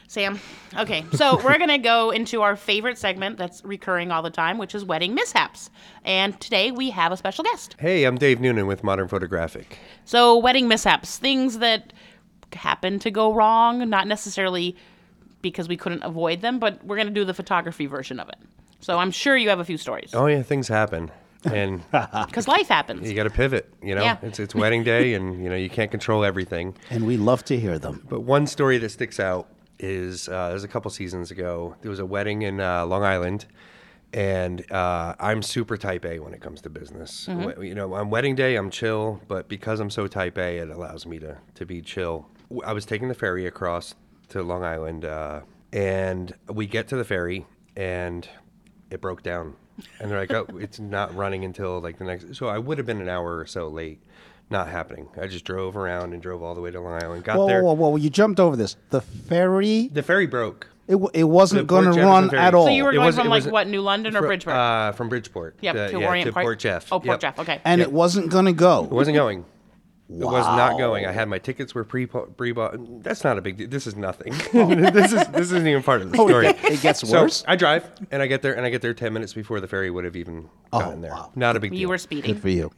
Sam. 0.07 0.39
Okay, 0.75 1.05
so 1.13 1.35
we're 1.43 1.57
going 1.59 1.69
to 1.69 1.77
go 1.77 2.09
into 2.09 2.41
our 2.41 2.55
favorite 2.55 2.97
segment 2.97 3.37
that's 3.37 3.63
recurring 3.63 4.11
all 4.11 4.23
the 4.23 4.31
time, 4.31 4.57
which 4.57 4.73
is 4.73 4.83
wedding 4.83 5.13
mishaps. 5.13 5.69
And 6.03 6.39
today 6.41 6.71
we 6.71 6.89
have 6.89 7.11
a 7.11 7.17
special 7.17 7.43
guest. 7.43 7.75
Hey, 7.79 8.05
I'm 8.05 8.17
Dave 8.17 8.39
Noonan 8.39 8.65
with 8.65 8.83
Modern 8.83 9.07
Fotographic. 9.07 9.65
So, 10.03 10.37
wedding 10.37 10.67
mishaps, 10.67 11.17
things 11.17 11.59
that 11.59 11.93
happen 12.53 12.99
to 12.99 13.11
go 13.11 13.33
wrong, 13.33 13.87
not 13.89 14.07
necessarily 14.07 14.75
because 15.41 15.67
we 15.67 15.77
couldn't 15.77 16.03
avoid 16.03 16.41
them, 16.41 16.59
but 16.59 16.83
we're 16.83 16.95
going 16.95 17.07
to 17.07 17.13
do 17.13 17.25
the 17.25 17.33
photography 17.33 17.85
version 17.85 18.19
of 18.19 18.29
it. 18.29 18.37
So, 18.79 18.97
I'm 18.99 19.11
sure 19.11 19.35
you 19.37 19.49
have 19.49 19.59
a 19.59 19.65
few 19.65 19.77
stories 19.77 20.13
Oh 20.13 20.27
yeah, 20.27 20.41
things 20.43 20.67
happen, 20.67 21.09
and 21.43 21.81
because 21.91 22.47
life 22.47 22.67
happens. 22.67 23.07
you 23.09 23.15
got 23.15 23.23
to 23.23 23.29
pivot. 23.31 23.73
You 23.81 23.95
know, 23.95 24.03
Yeah. 24.03 24.17
it's 24.21 24.39
it's 24.39 24.53
wedding 24.55 24.83
day, 24.83 25.13
and 25.15 25.43
you 25.43 25.49
know 25.49 25.55
you 25.55 25.69
can't 25.69 25.89
control 25.91 26.23
everything. 26.23 26.75
And 26.89 27.05
we 27.07 27.17
love 27.17 27.43
to 27.45 27.59
hear 27.59 27.79
them. 27.79 28.03
But 28.09 28.21
one 28.21 28.45
story 28.47 28.77
that 28.79 28.89
sticks 28.89 29.19
out 29.19 29.47
is 29.79 30.29
uh, 30.29 30.49
it 30.51 30.53
was 30.53 30.63
a 30.63 30.67
couple 30.67 30.89
seasons 30.91 31.31
ago. 31.31 31.75
There 31.81 31.89
was 31.89 31.99
a 31.99 32.05
wedding 32.05 32.43
in 32.43 32.59
uh, 32.61 32.85
Long 32.85 33.03
Island, 33.03 33.45
and 34.13 34.69
uh, 34.71 35.15
I'm 35.19 35.41
super 35.41 35.77
type 35.77 36.05
A 36.05 36.19
when 36.19 36.33
it 36.33 36.41
comes 36.41 36.61
to 36.61 36.69
business. 36.69 37.27
Mm-hmm. 37.29 37.61
You 37.63 37.75
know, 37.75 37.93
on 37.93 38.09
wedding 38.09 38.35
day 38.35 38.55
I'm 38.55 38.69
chill, 38.69 39.19
but 39.27 39.47
because 39.47 39.79
I'm 39.79 39.89
so 39.89 40.07
type 40.07 40.37
A, 40.37 40.57
it 40.59 40.69
allows 40.69 41.05
me 41.05 41.19
to 41.19 41.37
to 41.55 41.65
be 41.65 41.81
chill. 41.81 42.27
W- 42.49 42.61
I 42.65 42.73
was 42.73 42.85
taking 42.85 43.07
the 43.07 43.13
ferry 43.15 43.45
across 43.45 43.95
to 44.29 44.41
Long 44.43 44.63
Island, 44.63 45.05
uh, 45.05 45.41
and 45.73 46.33
we 46.47 46.67
get 46.67 46.87
to 46.89 46.95
the 46.95 47.03
ferry, 47.05 47.45
and 47.75 48.27
it 48.89 49.01
broke 49.01 49.23
down. 49.23 49.55
And 49.99 50.09
they're 50.09 50.19
like, 50.19 50.31
"Oh, 50.33 50.45
it's 50.59 50.79
not 50.79 51.13
running 51.15 51.43
until 51.43 51.79
like 51.81 51.97
the 51.97 52.05
next." 52.05 52.35
So 52.35 52.47
I 52.47 52.57
would 52.57 52.77
have 52.77 52.87
been 52.87 53.01
an 53.01 53.09
hour 53.09 53.37
or 53.37 53.45
so 53.45 53.67
late. 53.67 53.99
Not 54.49 54.67
happening. 54.67 55.07
I 55.19 55.25
just 55.25 55.43
drove 55.43 55.75
around 55.75 56.13
and 56.13 56.21
drove 56.21 56.43
all 56.43 56.53
the 56.53 56.61
way 56.61 56.69
to 56.69 56.79
Long 56.79 57.01
Island. 57.01 57.23
Got 57.23 57.37
Whoa, 57.37 57.47
there. 57.47 57.63
whoa, 57.63 57.73
whoa, 57.73 57.89
whoa. 57.89 57.95
You 57.95 58.11
jumped 58.11 58.39
over 58.39 58.55
this. 58.55 58.75
The 58.91 59.01
ferry, 59.01 59.87
The 59.91 60.03
ferry 60.03 60.27
broke. 60.27 60.67
it, 60.87 60.91
w- 60.91 61.09
it 61.15 61.23
wasn't 61.23 61.65
going 61.65 61.91
to 61.91 61.99
run 61.99 62.29
ferry. 62.29 62.43
at 62.43 62.53
all. 62.53 62.65
So 62.67 62.71
you 62.71 62.83
were 62.83 62.91
It 62.91 62.97
going 62.97 63.07
was- 63.07 63.15
from 63.15 63.27
like 63.27 63.43
was- 63.43 63.51
what, 63.51 63.67
New 63.67 63.81
London 63.81 64.15
or 64.15 64.19
Fr- 64.19 64.27
Bridgeport? 64.27 64.55
Uh, 64.55 64.91
from 64.91 65.09
Bridgeport. 65.09 65.55
yep, 65.61 65.75
Uh, 65.75 65.87
to 65.87 65.99
yeah, 65.99 66.05
Orient 66.07 66.27
to 66.27 66.33
Park. 66.33 66.43
Port 66.45 66.59
Jeff. 66.59 66.85
Oh, 66.93 66.99
Port 66.99 67.07
Yep. 67.07 67.19
Jeff. 67.21 67.39
Okay. 67.39 67.59
and 67.65 67.79
Yep. 67.79 67.87
it 67.87 67.91
wasn't 67.91 68.29
going 68.29 68.45
to 68.45 68.53
go. 68.53 68.83
It 68.83 68.91
wasn't 68.91 69.15
going. 69.15 69.45
It 70.07 70.23
was 70.23 70.45
not 70.45 70.77
going. 70.77 71.05
I 71.07 71.11
had 71.11 71.27
my 71.27 71.39
tickets 71.39 71.73
were 71.73 71.83
pre 71.83 72.05
pre 72.05 72.51
bought. 72.51 73.03
That's 73.03 73.23
not 73.23 73.37
a 73.39 73.41
big 73.41 73.57
deal. 73.57 73.67
This 73.67 73.87
is 73.87 73.95
nothing. 73.95 74.33
this 74.53 75.11
is 75.11 75.27
this 75.29 75.47
isn't 75.51 75.67
even 75.67 75.81
part 75.81 76.01
of 76.03 76.11
the 76.11 76.17
story. 76.17 76.47
it 76.47 76.81
gets 76.81 76.99
So 77.07 77.21
worse? 77.23 77.43
I 77.47 77.55
drive 77.55 77.89
and 78.11 78.21
I 78.21 78.27
get 78.27 78.41
there 78.43 78.55
and 78.55 78.65
I 78.65 78.69
get 78.69 78.81
there 78.83 78.93
ten 78.93 79.13
minutes 79.13 79.33
before 79.33 79.59
the 79.59 79.67
ferry 79.67 79.89
would 79.89 80.05
have 80.05 80.15
even 80.15 80.47
gotten 80.71 81.01
there. 81.01 81.11
wow. 81.11 81.31
Not 81.35 81.55
a 81.55 81.59
big 81.59 81.71
deal. 81.71 81.79
You 81.79 81.89
were 81.89 81.97
speeding. 81.97 82.33
Good 82.33 82.41
for 82.41 82.49
you. 82.49 82.71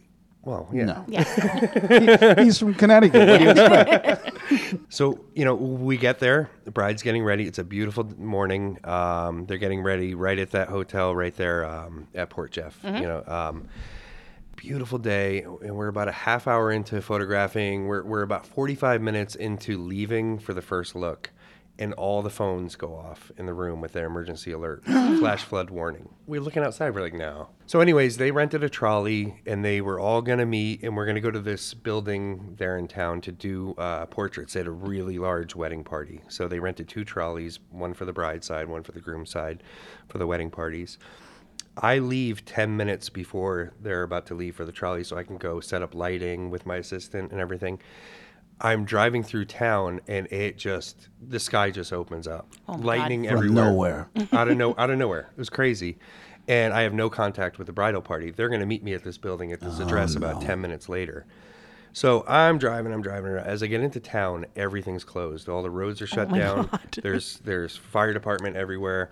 well, 0.43 0.69
yeah. 0.71 0.85
No. 0.85 1.05
Yeah. 1.09 2.35
He's 2.43 2.57
from 2.59 2.73
Connecticut. 2.75 3.41
You? 3.41 4.33
So 4.89 5.19
you 5.35 5.43
know, 5.43 5.55
we 5.55 5.97
get 5.97 6.19
there. 6.19 6.49
The 6.63 6.71
bride's 6.71 7.03
getting 7.03 7.23
ready. 7.23 7.45
It's 7.45 7.59
a 7.59 7.63
beautiful 7.65 8.05
morning. 8.17 8.79
Um, 8.85 9.45
they're 9.45 9.57
getting 9.57 9.81
ready 9.81 10.15
right 10.15 10.39
at 10.39 10.51
that 10.51 10.69
hotel 10.69 11.13
right 11.13 11.35
there 11.35 11.65
um, 11.65 12.07
at 12.15 12.29
Port 12.29 12.51
Jeff. 12.51 12.79
You 12.83 12.91
know, 12.91 13.23
um, 13.27 13.67
beautiful 14.57 14.97
day, 14.97 15.43
and 15.43 15.75
we're 15.75 15.87
about 15.87 16.09
a 16.09 16.11
half 16.11 16.47
hour 16.47 16.69
into 16.71 17.01
photographing. 17.01 17.87
We're 17.87 18.03
we're 18.03 18.23
about 18.23 18.45
forty 18.45 18.75
five 18.75 19.01
minutes 19.01 19.35
into 19.35 19.77
leaving 19.77 20.39
for 20.39 20.53
the 20.53 20.61
first 20.61 20.95
look, 20.95 21.31
and 21.79 21.93
all 21.93 22.21
the 22.21 22.29
phones 22.29 22.75
go 22.75 22.93
off 22.93 23.31
in 23.37 23.45
the 23.45 23.53
room 23.53 23.79
with 23.79 23.93
their 23.93 24.07
emergency 24.07 24.51
alert, 24.51 24.83
flash 24.85 25.43
flood 25.43 25.69
warning. 25.69 26.09
We're 26.25 26.41
looking 26.41 26.63
outside. 26.63 26.93
We're 26.93 27.01
like, 27.01 27.13
no. 27.13 27.49
So, 27.67 27.79
anyways, 27.79 28.17
they 28.17 28.31
rented 28.31 28.63
a 28.63 28.69
trolley, 28.69 29.41
and 29.45 29.63
they 29.63 29.79
were 29.79 29.99
all 29.99 30.21
gonna 30.21 30.45
meet, 30.45 30.83
and 30.83 30.97
we're 30.97 31.05
gonna 31.05 31.21
go 31.21 31.31
to 31.31 31.39
this 31.39 31.73
building 31.73 32.55
there 32.57 32.77
in 32.77 32.87
town 32.87 33.21
to 33.21 33.31
do 33.31 33.75
uh, 33.77 34.07
portraits. 34.07 34.53
They 34.53 34.61
had 34.61 34.67
a 34.67 34.71
really 34.71 35.19
large 35.19 35.55
wedding 35.55 35.83
party, 35.83 36.21
so 36.27 36.47
they 36.47 36.59
rented 36.59 36.89
two 36.89 37.05
trolleys, 37.05 37.59
one 37.69 37.93
for 37.93 38.05
the 38.05 38.13
bride 38.13 38.43
side, 38.43 38.67
one 38.67 38.83
for 38.83 38.91
the 38.91 39.01
groom 39.01 39.25
side, 39.25 39.63
for 40.09 40.17
the 40.17 40.27
wedding 40.27 40.49
parties. 40.49 40.97
I 41.77 41.99
leave 41.99 42.45
10 42.45 42.75
minutes 42.75 43.09
before 43.09 43.73
they're 43.81 44.03
about 44.03 44.25
to 44.27 44.35
leave 44.35 44.55
for 44.55 44.65
the 44.65 44.71
trolley 44.71 45.03
so 45.03 45.17
I 45.17 45.23
can 45.23 45.37
go 45.37 45.59
set 45.59 45.81
up 45.81 45.93
lighting 45.93 46.49
with 46.49 46.65
my 46.65 46.77
assistant 46.77 47.31
and 47.31 47.39
everything. 47.39 47.79
I'm 48.59 48.85
driving 48.85 49.23
through 49.23 49.45
town 49.45 50.01
and 50.07 50.25
it 50.31 50.57
just 50.57 51.09
the 51.21 51.39
sky 51.39 51.69
just 51.69 51.93
opens 51.93 52.27
up. 52.27 52.51
Lightning 52.67 53.25
From 53.25 53.37
everywhere. 53.37 53.65
nowhere. 53.65 54.09
out 54.31 54.47
of 54.47 54.57
no 54.57 54.73
out 54.77 54.89
of 54.89 54.97
nowhere. 54.97 55.29
It 55.31 55.37
was 55.37 55.49
crazy. 55.49 55.97
And 56.47 56.73
I 56.73 56.81
have 56.81 56.93
no 56.93 57.09
contact 57.09 57.57
with 57.57 57.67
the 57.67 57.73
bridal 57.73 58.01
party. 58.01 58.31
They're 58.31 58.47
going 58.49 58.61
to 58.61 58.65
meet 58.65 58.81
me 58.81 58.93
at 58.93 59.03
this 59.03 59.17
building 59.17 59.51
at 59.51 59.59
this 59.59 59.79
address 59.79 60.15
oh, 60.15 60.19
about 60.19 60.41
10 60.41 60.61
minutes 60.61 60.87
later. 60.87 61.25
So 61.91 62.23
I'm 62.27 62.57
driving, 62.57 62.93
I'm 62.93 63.01
driving. 63.01 63.33
As 63.33 63.61
I 63.63 63.67
get 63.67 63.81
into 63.81 63.99
town, 63.99 64.45
everything's 64.55 65.03
closed. 65.03 65.49
All 65.49 65.61
the 65.61 65.69
roads 65.69 66.01
are 66.01 66.07
shut 66.07 66.31
down. 66.31 66.69
There's 67.01 67.39
there's 67.39 67.75
fire 67.75 68.13
department 68.13 68.55
everywhere. 68.55 69.09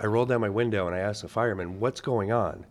I 0.00 0.06
rolled 0.06 0.28
down 0.28 0.40
my 0.40 0.48
window 0.50 0.86
and 0.86 0.94
I 0.94 1.00
asked 1.00 1.22
the 1.22 1.28
fireman, 1.28 1.80
"What's 1.80 2.00
going 2.00 2.32
on?" 2.32 2.66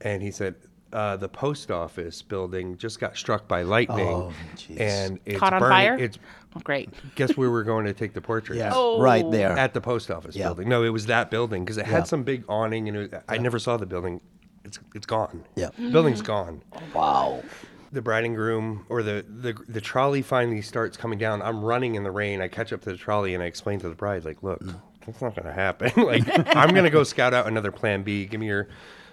And 0.00 0.22
he 0.22 0.30
said, 0.30 0.54
uh, 0.92 1.16
"The 1.16 1.28
post 1.28 1.70
office 1.70 2.22
building 2.22 2.76
just 2.76 3.00
got 3.00 3.16
struck 3.16 3.48
by 3.48 3.62
lightning, 3.62 4.06
Oh, 4.06 4.32
jeez. 4.56 4.78
and 4.80 5.18
it's 5.24 5.38
Caught 5.38 5.54
on 5.54 5.60
burning. 5.60 5.72
fire? 5.74 5.96
It's 5.98 6.18
Oh, 6.56 6.60
great. 6.64 6.90
guess 7.14 7.36
where 7.36 7.50
we're 7.50 7.62
going 7.64 7.84
to 7.86 7.92
take 7.92 8.14
the 8.14 8.20
portrait? 8.20 8.56
Yeah, 8.58 8.72
Oh. 8.74 9.00
right 9.00 9.28
there. 9.30 9.50
at 9.58 9.74
the 9.74 9.80
post 9.80 10.10
office 10.10 10.34
Yeah. 10.36 10.46
building. 10.48 10.68
No, 10.68 10.82
it 10.84 10.88
was 10.90 11.06
that 11.06 11.30
building 11.30 11.64
because 11.64 11.76
it 11.78 11.86
Yeah. 11.86 11.92
had 11.92 12.06
some 12.06 12.22
big 12.22 12.44
awning, 12.48 12.88
and 12.88 12.96
it 12.96 13.12
was, 13.12 13.20
I 13.28 13.38
never 13.38 13.58
saw 13.58 13.76
the 13.76 13.86
building. 13.86 14.20
It's 14.64 14.78
it's 14.94 15.06
gone. 15.06 15.44
Yeah. 15.56 15.68
The 15.78 15.90
building's 15.90 16.22
gone. 16.22 16.62
wow. 16.94 17.42
The 17.90 18.02
bride 18.02 18.24
and 18.24 18.36
groom, 18.36 18.84
or 18.90 19.02
the, 19.02 19.24
the 19.26 19.54
the 19.66 19.80
trolley, 19.80 20.20
finally 20.20 20.60
starts 20.60 20.98
coming 20.98 21.18
down. 21.18 21.40
I'm 21.40 21.64
running 21.64 21.94
in 21.94 22.02
the 22.02 22.10
rain. 22.10 22.42
I 22.42 22.48
catch 22.48 22.70
up 22.70 22.82
to 22.82 22.90
the 22.90 22.98
trolley, 22.98 23.32
and 23.32 23.42
I 23.42 23.46
explain 23.46 23.78
to 23.80 23.88
the 23.88 23.94
bride, 23.94 24.26
like, 24.26 24.42
"Look, 24.42 24.60
that's 25.08 25.22
not 25.22 25.34
going 25.34 25.46
to 25.46 25.52
happen. 25.52 25.90
like, 26.04 26.56
I'm 26.56 26.70
going 26.70 26.84
to 26.84 26.90
go 26.90 27.02
scout 27.02 27.32
out 27.34 27.46
another 27.46 27.72
plan 27.72 28.02
B. 28.02 28.26
Give 28.26 28.38
me 28.40 28.46
your 28.46 28.68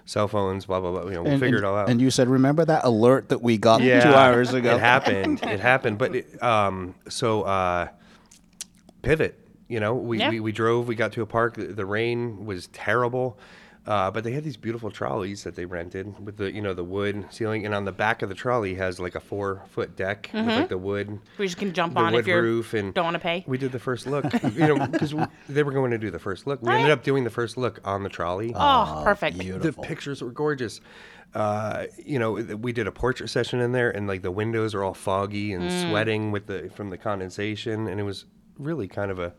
cell 0.06 0.28
phones. 0.28 0.66
Blah 0.66 0.80
blah 0.82 0.92
blah. 0.92 1.04
You 1.06 1.12
know, 1.16 1.24
we'll 1.24 1.32
And, 1.34 1.40
figure 1.42 1.58
and- 1.58 1.66
it 1.66 1.68
all 1.68 1.76
out." 1.78 1.90
And 1.90 2.02
you 2.02 2.12
said, 2.12 2.28
remember 2.28 2.66
that 2.66 2.84
alert 2.84 3.30
that 3.30 3.42
we 3.42 3.58
got 3.58 3.80
two 3.80 3.90
hours 3.92 4.54
ago? 4.54 4.76
It 4.76 4.80
happened. 4.80 5.42
It 5.44 5.60
happened. 5.60 5.98
But 5.98 6.16
it, 6.16 6.44
um, 6.44 6.96
so 7.10 7.44
uh, 7.44 7.88
pivot. 9.02 9.40
You 9.68 9.80
know, 9.80 9.96
we, 9.96 10.20
Yeah. 10.20 10.30
we, 10.30 10.40
we 10.40 10.52
drove. 10.52 10.88
We 10.88 10.96
got 10.96 11.14
to 11.14 11.22
a 11.22 11.26
park. 11.26 11.56
The, 11.56 11.66
the 11.68 11.86
rain 11.86 12.46
was 12.46 12.68
terrible, 12.68 13.40
uh, 13.88 14.10
but 14.12 14.24
they 14.24 14.32
had 14.32 14.44
these 14.44 14.58
beautiful 14.58 14.90
trolleys 14.90 15.44
that 15.44 15.56
they 15.56 15.66
rented 15.66 16.26
with 16.26 16.38
the 16.38 16.52
you 16.52 16.62
know 16.62 16.74
the 16.74 16.84
wood 16.84 17.26
ceiling, 17.30 17.66
and 17.66 17.76
on 17.76 17.86
the 17.86 17.92
back 17.92 18.22
of 18.22 18.30
the 18.30 18.36
trolley 18.36 18.76
has 18.76 19.00
like 19.00 19.16
a 19.16 19.20
four 19.20 19.62
foot 19.70 19.96
deck 19.96 20.30
with 20.34 20.56
like 20.56 20.70
the 20.70 20.78
wood. 20.78 21.20
We 21.38 21.46
just 21.46 21.58
can 21.58 21.74
jump 21.74 21.94
the 21.94 22.00
on 22.00 22.14
wood 22.14 22.20
if 22.22 22.28
you 22.28 22.36
roof 22.40 22.74
and 22.74 22.94
don't 22.94 23.06
want 23.06 23.16
to 23.16 23.20
pay. 23.20 23.44
We 23.48 23.58
did 23.58 23.72
the 23.72 23.80
first 23.80 24.08
look, 24.08 24.26
you 24.44 24.68
know, 24.68 24.88
because 24.88 25.14
they 25.48 25.64
were 25.64 25.72
going 25.72 25.92
to 25.92 25.98
do 25.98 26.10
the 26.12 26.20
first 26.20 26.48
look. 26.48 26.62
We 26.62 26.74
ended 26.74 26.90
up 26.92 27.04
doing 27.04 27.24
the 27.24 27.30
first 27.30 27.58
look 27.58 27.80
on 27.86 28.04
the 28.04 28.10
trolley 28.10 28.54
Oh, 28.56 29.02
perfect. 29.04 29.38
the 29.38 29.72
pictures 29.82 30.22
were 30.22 30.32
gorgeous. 30.32 30.82
Uh, 31.34 31.88
you 32.04 32.18
know, 32.18 32.32
we 32.34 32.72
did 32.72 32.88
a 32.88 32.92
portrait 32.92 33.30
session 33.30 33.60
in 33.60 33.72
there, 33.74 33.92
and 33.92 34.08
like 34.08 34.22
the 34.22 34.32
windows 34.32 34.74
are 34.74 34.84
all 34.84 34.94
foggy 34.94 35.54
and 35.54 35.66
Mm. 35.70 35.72
sweating 35.72 36.32
with 36.32 36.48
the 36.48 36.70
from 36.74 36.90
the 36.90 36.98
condensation, 36.98 37.88
and 37.88 38.00
it 38.00 38.04
was 38.04 38.26
really 38.58 38.88
kind 38.88 39.12
of 39.12 39.20
a, 39.20 39.34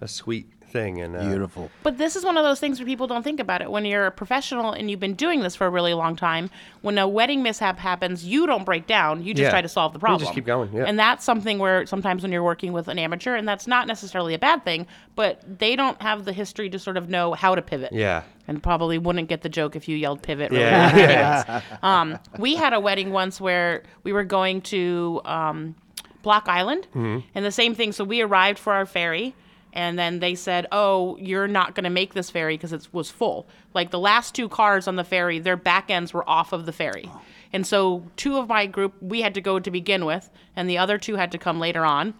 a 0.00 0.06
sweet 0.06 0.48
thing. 0.70 1.00
And 1.00 1.16
uh, 1.16 1.20
Beautiful. 1.28 1.70
But 1.82 1.98
this 1.98 2.16
is 2.16 2.24
one 2.24 2.36
of 2.36 2.44
those 2.44 2.60
things 2.60 2.78
where 2.78 2.86
people 2.86 3.06
don't 3.06 3.22
think 3.22 3.40
about 3.40 3.60
it. 3.62 3.70
When 3.70 3.84
you're 3.84 4.06
a 4.06 4.10
professional 4.10 4.72
and 4.72 4.90
you've 4.90 5.00
been 5.00 5.14
doing 5.14 5.40
this 5.40 5.54
for 5.56 5.66
a 5.66 5.70
really 5.70 5.94
long 5.94 6.16
time, 6.16 6.50
when 6.82 6.96
a 6.98 7.06
wedding 7.06 7.42
mishap 7.42 7.78
happens, 7.78 8.24
you 8.24 8.46
don't 8.46 8.64
break 8.64 8.86
down. 8.86 9.22
You 9.24 9.34
just 9.34 9.44
Yeah. 9.44 9.50
try 9.50 9.62
to 9.62 9.68
solve 9.68 9.92
the 9.92 9.98
You 9.98 10.00
problem. 10.00 10.20
just 10.20 10.34
keep 10.34 10.46
going, 10.46 10.72
yeah. 10.72 10.84
And 10.84 10.98
that's 10.98 11.24
something 11.24 11.58
where 11.58 11.84
sometimes 11.86 12.22
when 12.22 12.32
you're 12.32 12.42
working 12.42 12.72
with 12.72 12.88
an 12.88 12.98
amateur, 12.98 13.34
and 13.34 13.46
that's 13.48 13.66
not 13.66 13.86
necessarily 13.86 14.34
a 14.34 14.38
bad 14.38 14.64
thing, 14.64 14.86
but 15.16 15.42
they 15.58 15.76
don't 15.76 16.00
have 16.02 16.24
the 16.24 16.32
history 16.32 16.70
to 16.70 16.78
sort 16.78 16.96
of 16.96 17.08
know 17.08 17.34
how 17.34 17.54
to 17.54 17.62
pivot. 17.62 17.92
Yeah. 17.92 18.22
And 18.48 18.62
probably 18.62 18.98
wouldn't 18.98 19.28
get 19.28 19.42
the 19.42 19.48
joke 19.48 19.76
if 19.76 19.88
you 19.88 19.96
yelled 19.96 20.22
pivot. 20.22 20.50
Really 20.50 20.62
Yeah. 20.64 21.44
loud 21.48 21.62
um, 21.82 22.18
we 22.38 22.54
had 22.56 22.72
a 22.72 22.80
wedding 22.80 23.12
once 23.12 23.40
where 23.40 23.82
we 24.02 24.12
were 24.12 24.24
going 24.24 24.60
to 24.62 25.20
um, 25.24 25.74
Block 26.22 26.48
Island, 26.48 26.86
Mm-hmm. 26.94 27.18
and 27.34 27.44
the 27.44 27.52
same 27.52 27.74
thing. 27.74 27.92
So 27.92 28.04
we 28.04 28.20
arrived 28.20 28.58
for 28.58 28.72
our 28.74 28.84
ferry, 28.86 29.34
and 29.72 29.98
then 29.98 30.20
they 30.20 30.34
said, 30.34 30.66
"Oh, 30.72 31.16
you're 31.18 31.48
not 31.48 31.74
going 31.74 31.84
to 31.84 31.90
make 31.90 32.14
this 32.14 32.30
ferry 32.30 32.56
because 32.56 32.72
it 32.72 32.88
was 32.92 33.10
full. 33.10 33.46
Like 33.74 33.90
the 33.90 33.98
last 33.98 34.34
two 34.34 34.48
cars 34.48 34.88
on 34.88 34.96
the 34.96 35.04
ferry, 35.04 35.38
their 35.38 35.56
back 35.56 35.90
ends 35.90 36.12
were 36.12 36.28
off 36.28 36.52
of 36.52 36.66
the 36.66 36.72
ferry." 36.72 37.04
Oh. 37.08 37.20
And 37.52 37.66
so 37.66 38.04
two 38.16 38.36
of 38.38 38.48
my 38.48 38.66
group, 38.66 38.94
we 39.00 39.22
had 39.22 39.34
to 39.34 39.40
go 39.40 39.58
to 39.58 39.70
begin 39.70 40.04
with, 40.04 40.30
and 40.54 40.68
the 40.68 40.78
other 40.78 40.98
two 40.98 41.16
had 41.16 41.32
to 41.32 41.38
come 41.38 41.58
later 41.58 41.84
on. 41.84 42.14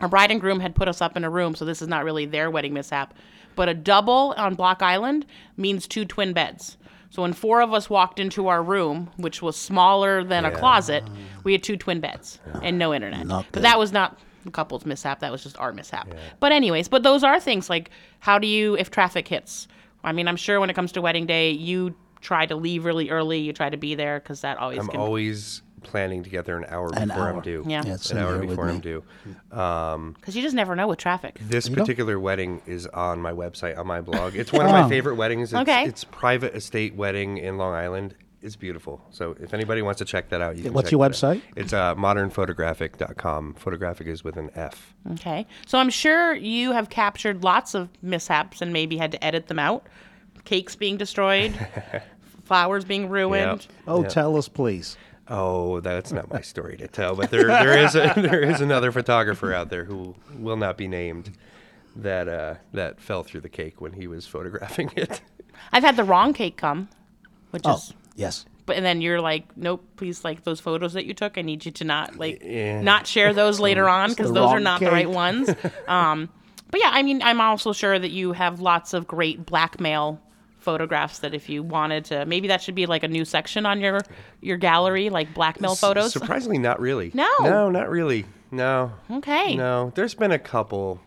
Our 0.00 0.08
bride 0.08 0.30
and 0.30 0.40
groom 0.40 0.60
had 0.60 0.74
put 0.74 0.88
us 0.88 1.00
up 1.00 1.16
in 1.16 1.24
a 1.24 1.30
room, 1.30 1.54
so 1.54 1.64
this 1.64 1.82
is 1.82 1.88
not 1.88 2.04
really 2.04 2.26
their 2.26 2.50
wedding 2.50 2.74
mishap. 2.74 3.14
But 3.56 3.68
a 3.68 3.74
double 3.74 4.34
on 4.36 4.54
Block 4.54 4.82
Island 4.82 5.26
means 5.56 5.88
two 5.88 6.04
twin 6.04 6.32
beds. 6.32 6.76
So 7.10 7.22
when 7.22 7.32
four 7.32 7.62
of 7.62 7.72
us 7.72 7.88
walked 7.88 8.20
into 8.20 8.48
our 8.48 8.62
room, 8.62 9.10
which 9.16 9.40
was 9.40 9.56
smaller 9.56 10.22
than 10.22 10.44
a 10.44 10.50
closet, 10.50 11.04
we 11.42 11.52
had 11.52 11.62
two 11.62 11.76
twin 11.76 12.00
beds 12.00 12.38
and 12.62 12.78
no 12.78 12.92
internet. 12.92 13.26
Not 13.26 13.46
but 13.46 13.54
good. 13.54 13.64
that 13.64 13.78
was 13.78 13.92
not 13.92 14.18
couple's 14.50 14.84
mishap. 14.86 15.20
That 15.20 15.32
was 15.32 15.42
just 15.42 15.58
our 15.58 15.72
mishap. 15.72 16.12
But 16.40 16.52
anyways, 16.52 16.88
but 16.88 17.02
those 17.02 17.22
are 17.24 17.38
things 17.40 17.68
like 17.70 17.90
how 18.20 18.38
do 18.38 18.46
you 18.46 18.76
if 18.76 18.90
traffic 18.90 19.28
hits? 19.28 19.68
I 20.04 20.12
mean, 20.12 20.28
I'm 20.28 20.36
sure 20.36 20.60
when 20.60 20.70
it 20.70 20.74
comes 20.74 20.92
to 20.92 21.02
wedding 21.02 21.26
day, 21.26 21.50
you 21.50 21.94
try 22.20 22.46
to 22.46 22.56
leave 22.56 22.84
really 22.84 23.10
early. 23.10 23.38
You 23.38 23.52
try 23.52 23.70
to 23.70 23.76
be 23.76 23.94
there 23.94 24.20
because 24.20 24.40
that 24.42 24.58
always 24.58 24.78
I'm 24.78 24.88
can. 24.88 25.00
always 25.00 25.62
planning 25.82 26.22
to 26.24 26.30
get 26.30 26.44
there 26.44 26.58
an 26.58 26.64
hour 26.68 26.90
An 26.94 27.08
before 27.08 27.22
hour. 27.22 27.34
I'm 27.34 27.40
due. 27.40 27.64
Yeah. 27.66 27.82
Yeah, 27.84 27.96
an 28.10 28.18
hour 28.18 28.38
before 28.38 28.68
I'm 28.68 28.80
due. 28.80 29.02
Um, 29.52 29.58
um, 29.60 30.12
because 30.18 30.36
you 30.36 30.42
just 30.42 30.54
never 30.54 30.74
know 30.76 30.88
with 30.88 30.98
traffic. 30.98 31.38
This 31.40 31.68
know? 31.68 31.76
particular 31.76 32.18
wedding 32.18 32.60
is 32.66 32.86
on 32.88 33.20
my 33.20 33.32
website, 33.32 33.78
on 33.78 33.86
my 33.86 34.00
blog. 34.00 34.34
It's 34.34 34.52
one 34.52 34.66
of 34.66 34.72
my 34.72 34.88
favorite 34.88 35.14
weddings. 35.14 35.52
It's, 35.52 35.60
Okay. 35.62 35.84
it's 35.84 36.04
private 36.04 36.54
estate 36.54 36.94
wedding 36.94 37.38
in 37.38 37.58
Long 37.58 37.74
Island. 37.74 38.14
It's 38.40 38.54
beautiful. 38.56 39.00
So 39.10 39.36
if 39.40 39.52
anybody 39.52 39.82
wants 39.82 39.98
to 39.98 40.04
check 40.04 40.28
that 40.28 40.40
out, 40.40 40.56
you 40.56 40.62
can 40.64 40.72
What's 40.72 40.86
check 40.86 40.92
your 40.92 41.02
it 41.02 41.06
out. 41.06 41.12
website? 41.12 41.42
It's 41.56 41.72
uh, 41.72 41.94
modernfotographic.com. 41.96 43.54
Fotographic 43.54 44.06
is 44.06 44.22
with 44.24 44.36
an 44.36 44.50
F. 44.54 44.94
Okay. 45.12 45.46
So 45.66 45.78
I'm 45.78 45.90
sure 45.90 46.34
you 46.34 46.72
have 46.72 46.88
captured 46.90 47.42
lots 47.42 47.74
of 47.74 47.88
mishaps 48.02 48.60
and 48.62 48.72
maybe 48.72 48.96
had 48.96 49.12
to 49.12 49.24
edit 49.24 49.48
them 49.48 49.58
out. 49.58 49.86
Cakes 50.44 50.76
being 50.76 50.96
destroyed, 50.96 51.52
flowers 52.44 52.84
being 52.84 53.08
ruined. 53.08 53.66
Oh, 53.86 54.04
tell 54.04 54.36
us, 54.36 54.48
please. 54.48 54.96
Oh, 55.30 55.80
that's 55.80 56.10
not 56.12 56.32
my 56.32 56.40
story 56.40 56.76
to 56.78 56.88
tell, 56.88 57.14
but 57.14 57.30
there 57.30 57.48
there 57.48 57.76
is 57.76 57.94
a, 57.94 58.14
there 58.16 58.40
is 58.42 58.62
another 58.62 58.90
photographer 58.92 59.52
out 59.52 59.68
there 59.68 59.84
who 59.84 60.14
will 60.38 60.56
not 60.56 60.78
be 60.78 60.88
named 60.88 61.32
that 61.96 62.28
uh, 62.28 62.54
that 62.72 62.98
fell 63.00 63.22
through 63.24 63.40
the 63.42 63.48
cake 63.50 63.80
when 63.82 63.92
he 63.92 64.06
was 64.06 64.26
photographing 64.26 64.90
it. 64.96 65.20
I've 65.72 65.82
had 65.82 65.96
the 65.96 66.04
wrong 66.04 66.32
cake 66.32 66.56
come, 66.56 66.88
which 67.50 67.64
Oh, 67.66 67.74
is 67.74 67.92
yes. 68.18 68.44
but 68.66 68.76
and 68.76 68.84
then 68.84 69.00
you're 69.00 69.20
like, 69.22 69.56
nope, 69.56 69.82
please, 69.96 70.24
like 70.24 70.44
those 70.44 70.60
photos 70.60 70.92
that 70.92 71.06
you 71.06 71.14
took, 71.14 71.38
I 71.38 71.42
need 71.42 71.64
you 71.64 71.72
to 71.72 71.84
not 71.84 72.16
like 72.16 72.42
Yeah. 72.44 72.82
not 72.82 73.06
share 73.06 73.32
those 73.32 73.58
later 73.68 73.88
on 73.88 74.10
because 74.10 74.28
those 74.32 74.50
are 74.50 74.54
wrong 74.56 74.62
not 74.64 74.80
the 74.80 74.90
right 74.90 75.08
ones. 75.08 75.48
Um, 75.88 76.28
but 76.70 76.80
yeah, 76.80 76.90
I 76.92 77.02
mean, 77.02 77.22
I'm 77.22 77.40
also 77.40 77.72
sure 77.72 77.98
that 77.98 78.10
you 78.10 78.32
have 78.32 78.60
lots 78.60 78.92
of 78.92 79.06
great 79.06 79.46
blackmail 79.46 80.20
photographs 80.58 81.20
that 81.20 81.32
if 81.32 81.48
you 81.48 81.62
wanted 81.62 82.04
to, 82.06 82.26
maybe 82.26 82.48
that 82.48 82.60
should 82.60 82.74
be 82.74 82.84
like 82.84 83.02
a 83.02 83.08
new 83.08 83.24
section 83.24 83.64
on 83.64 83.80
your 83.80 84.00
your 84.42 84.58
gallery, 84.58 85.08
like 85.08 85.32
blackmail 85.32 85.74
photos. 85.76 86.12
Surprisingly, 86.18 86.58
not 86.58 86.78
really. 86.78 87.10
No. 87.14 87.28
No, 87.40 87.70
not 87.70 87.88
really. 87.88 88.26
No. 88.50 88.92
Okay. 89.10 89.56
No. 89.56 89.92
There's 89.94 90.14
been 90.14 90.32
a 90.32 90.38
couple 90.38 91.00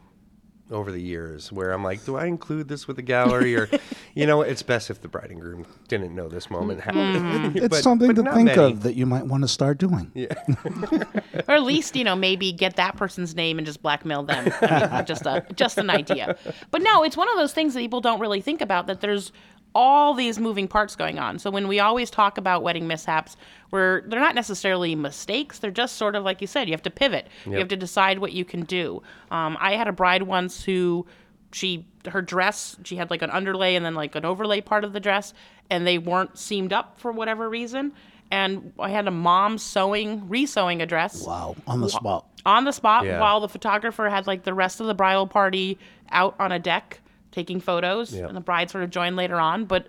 over 0.71 0.91
the 0.91 1.01
years 1.01 1.51
where 1.51 1.71
I'm 1.71 1.83
like, 1.83 2.05
do 2.05 2.15
I 2.15 2.25
include 2.25 2.67
this 2.67 2.87
with 2.87 2.95
the 2.95 3.01
gallery 3.01 3.55
or, 3.55 3.69
you 4.15 4.25
know, 4.25 4.41
it's 4.41 4.63
best 4.63 4.89
if 4.89 5.01
the 5.01 5.07
bride 5.07 5.29
and 5.29 5.39
groom 5.39 5.65
didn't 5.87 6.15
know 6.15 6.29
this 6.29 6.49
moment 6.49 6.79
mm-hmm. 6.81 6.97
happened. 6.97 7.55
It's 7.61 7.67
But- 7.67 7.83
something 7.83 8.13
but 8.13 8.23
to 8.23 8.33
think 8.33 8.47
many. 8.47 8.61
of 8.61 8.83
that 8.83 8.95
you 8.95 9.05
might 9.05 9.25
want 9.25 9.43
to 9.43 9.47
start 9.47 9.77
doing. 9.77 10.11
Yeah. 10.13 10.33
or 11.47 11.55
at 11.55 11.63
least 11.63 11.95
you 11.95 12.03
know 12.03 12.15
maybe 12.15 12.51
get 12.51 12.75
that 12.75 12.95
person's 12.97 13.35
name 13.35 13.57
and 13.57 13.65
just 13.65 13.81
blackmail 13.81 14.23
them 14.23 14.51
I 14.61 14.97
mean, 14.97 15.05
just 15.05 15.25
a 15.25 15.45
just 15.55 15.77
an 15.77 15.89
idea 15.89 16.37
but 16.69 16.81
no 16.81 17.03
it's 17.03 17.17
one 17.17 17.29
of 17.29 17.35
those 17.37 17.53
things 17.53 17.73
that 17.73 17.79
people 17.79 18.01
don't 18.01 18.19
really 18.19 18.41
think 18.41 18.61
about 18.61 18.87
that 18.87 19.01
there's 19.01 19.31
all 19.73 20.13
these 20.13 20.37
moving 20.39 20.67
parts 20.67 20.95
going 20.95 21.17
on. 21.17 21.39
So 21.39 21.49
when 21.49 21.67
we 21.67 21.79
always 21.79 22.09
talk 22.09 22.37
about 22.37 22.61
wedding 22.63 22.87
mishaps 22.87 23.37
where 23.69 24.03
they're 24.05 24.19
not 24.19 24.35
necessarily 24.35 24.95
mistakes. 24.95 25.59
They're 25.59 25.71
just 25.71 25.95
sort 25.95 26.15
of 26.15 26.23
like 26.25 26.41
you 26.41 26.47
said 26.47 26.67
you 26.67 26.73
have 26.73 26.81
to 26.83 26.89
pivot. 26.89 27.27
You 27.45 27.53
have 27.53 27.69
to 27.69 27.77
decide 27.77 28.19
what 28.19 28.33
you 28.33 28.43
can 28.43 28.63
do. 28.63 29.01
Um, 29.31 29.57
i 29.61 29.75
had 29.75 29.87
a 29.87 29.93
bride 29.93 30.23
once 30.23 30.63
who 30.63 31.05
she 31.53 31.85
her 32.09 32.21
dress 32.21 32.75
she 32.83 32.95
had 32.95 33.09
like 33.09 33.21
an 33.21 33.29
underlay 33.29 33.75
and 33.75 33.85
then 33.85 33.93
like 33.95 34.15
an 34.15 34.25
overlay 34.25 34.59
part 34.61 34.83
of 34.83 34.91
the 34.93 34.99
dress 34.99 35.33
and 35.69 35.85
they 35.87 35.97
weren't 35.97 36.37
seamed 36.37 36.73
up 36.73 36.99
for 36.99 37.11
whatever 37.13 37.49
reason. 37.49 37.93
And 38.29 38.73
i 38.79 38.89
had 38.89 39.07
a 39.07 39.11
mom 39.11 39.57
sewing 39.57 40.27
re-sewing 40.27 40.81
a 40.81 40.85
dress. 40.85 41.25
Wow, 41.25 41.55
on 41.65 41.79
the 41.79 41.87
spot. 41.89 42.25
on 42.45 42.65
the 42.65 42.73
spot 42.73 43.05
Yeah. 43.05 43.21
while 43.21 43.39
the 43.39 43.49
photographer 43.49 44.09
had 44.09 44.27
like 44.27 44.43
the 44.43 44.53
rest 44.53 44.81
of 44.81 44.87
the 44.87 44.93
bridal 44.93 45.27
party 45.27 45.77
out 46.09 46.35
on 46.39 46.51
a 46.51 46.59
deck 46.59 46.99
taking 47.31 47.59
photos 47.59 48.13
Yeah. 48.13 48.27
and 48.27 48.35
the 48.35 48.41
bride 48.41 48.69
sort 48.69 48.83
of 48.83 48.89
joined 48.89 49.15
later 49.15 49.39
on 49.39 49.65
but 49.65 49.87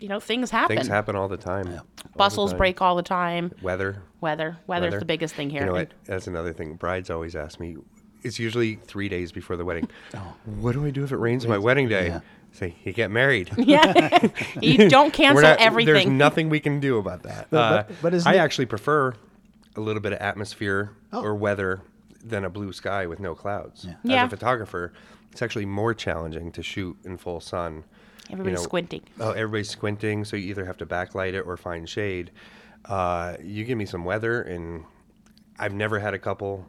you 0.00 0.08
know 0.08 0.20
things 0.20 0.50
happen 0.50 0.76
Things 0.76 0.88
happen 0.88 1.16
all 1.16 1.28
the 1.28 1.36
time. 1.36 1.66
All 1.68 1.72
the 2.02 2.08
bustles 2.18 2.50
time. 2.50 2.58
break 2.58 2.82
all 2.82 2.96
the 2.96 3.02
time 3.02 3.52
Weather. 3.62 4.02
weather 4.20 4.58
weather's 4.66 4.90
Weather. 4.92 4.98
the 4.98 5.04
biggest 5.06 5.34
thing 5.34 5.48
here 5.50 5.60
You 5.62 5.66
know 5.66 5.72
what? 5.72 5.92
That's 6.04 6.26
another 6.26 6.52
thing. 6.52 6.74
Brides 6.74 7.08
always 7.10 7.34
ask 7.36 7.58
me. 7.60 7.76
It's 8.22 8.38
usually 8.38 8.76
three 8.76 9.08
days 9.08 9.30
before 9.32 9.56
the 9.56 9.64
wedding. 9.64 9.88
What 10.60 10.72
do 10.72 10.84
I 10.84 10.90
do 10.90 11.04
if 11.04 11.12
it 11.12 11.16
rains 11.18 11.44
on 11.44 11.50
my 11.50 11.58
wedding 11.58 11.88
day? 11.88 12.08
yeah. 12.08 12.20
Say 12.52 12.74
you 12.84 12.92
get 12.92 13.10
married. 13.10 13.50
yeah 13.58 14.28
you 14.60 14.88
don't 14.96 15.12
cancel 15.12 15.42
not- 15.42 15.58
There's 15.58 15.66
everything 15.66 16.18
nothing 16.18 16.48
we 16.48 16.60
can 16.60 16.80
do 16.80 16.98
about 16.98 17.22
that. 17.22 17.46
But- 17.50 17.56
Uh, 17.58 17.82
but- 17.84 18.02
but 18.02 18.14
isn't 18.14 18.30
I 18.30 18.34
it- 18.36 18.38
actually 18.38 18.66
prefer 18.66 19.14
a 19.76 19.80
little 19.80 20.00
bit 20.02 20.12
of 20.12 20.18
atmosphere 20.20 20.90
Oh. 21.12 21.22
or 21.22 21.34
weather 21.34 21.80
than 22.24 22.44
a 22.44 22.50
blue 22.50 22.72
sky 22.72 23.06
with 23.06 23.20
no 23.20 23.34
clouds. 23.34 23.84
Yeah. 23.84 23.92
As 23.92 23.96
Yeah. 24.02 24.24
a 24.26 24.28
photographer, 24.28 24.92
it's 25.36 25.42
actually 25.42 25.66
more 25.66 25.92
challenging 25.92 26.50
to 26.52 26.62
shoot 26.62 26.96
in 27.04 27.18
full 27.18 27.40
sun. 27.40 27.84
everybody's 28.30 28.60
know, 28.60 28.64
squinting 28.64 29.02
Oh, 29.20 29.32
everybody's 29.32 29.68
squinting, 29.68 30.24
so 30.24 30.34
you 30.34 30.48
either 30.48 30.64
have 30.64 30.78
to 30.78 30.86
backlight 30.86 31.34
it 31.34 31.40
or 31.40 31.58
find 31.58 31.86
shade. 31.86 32.30
Uh, 32.86 33.36
you 33.42 33.66
give 33.66 33.76
me 33.76 33.84
some 33.84 34.06
weather, 34.06 34.40
and 34.40 34.84
I've 35.58 35.74
never 35.74 35.98
had 35.98 36.14
a 36.14 36.18
couple 36.18 36.66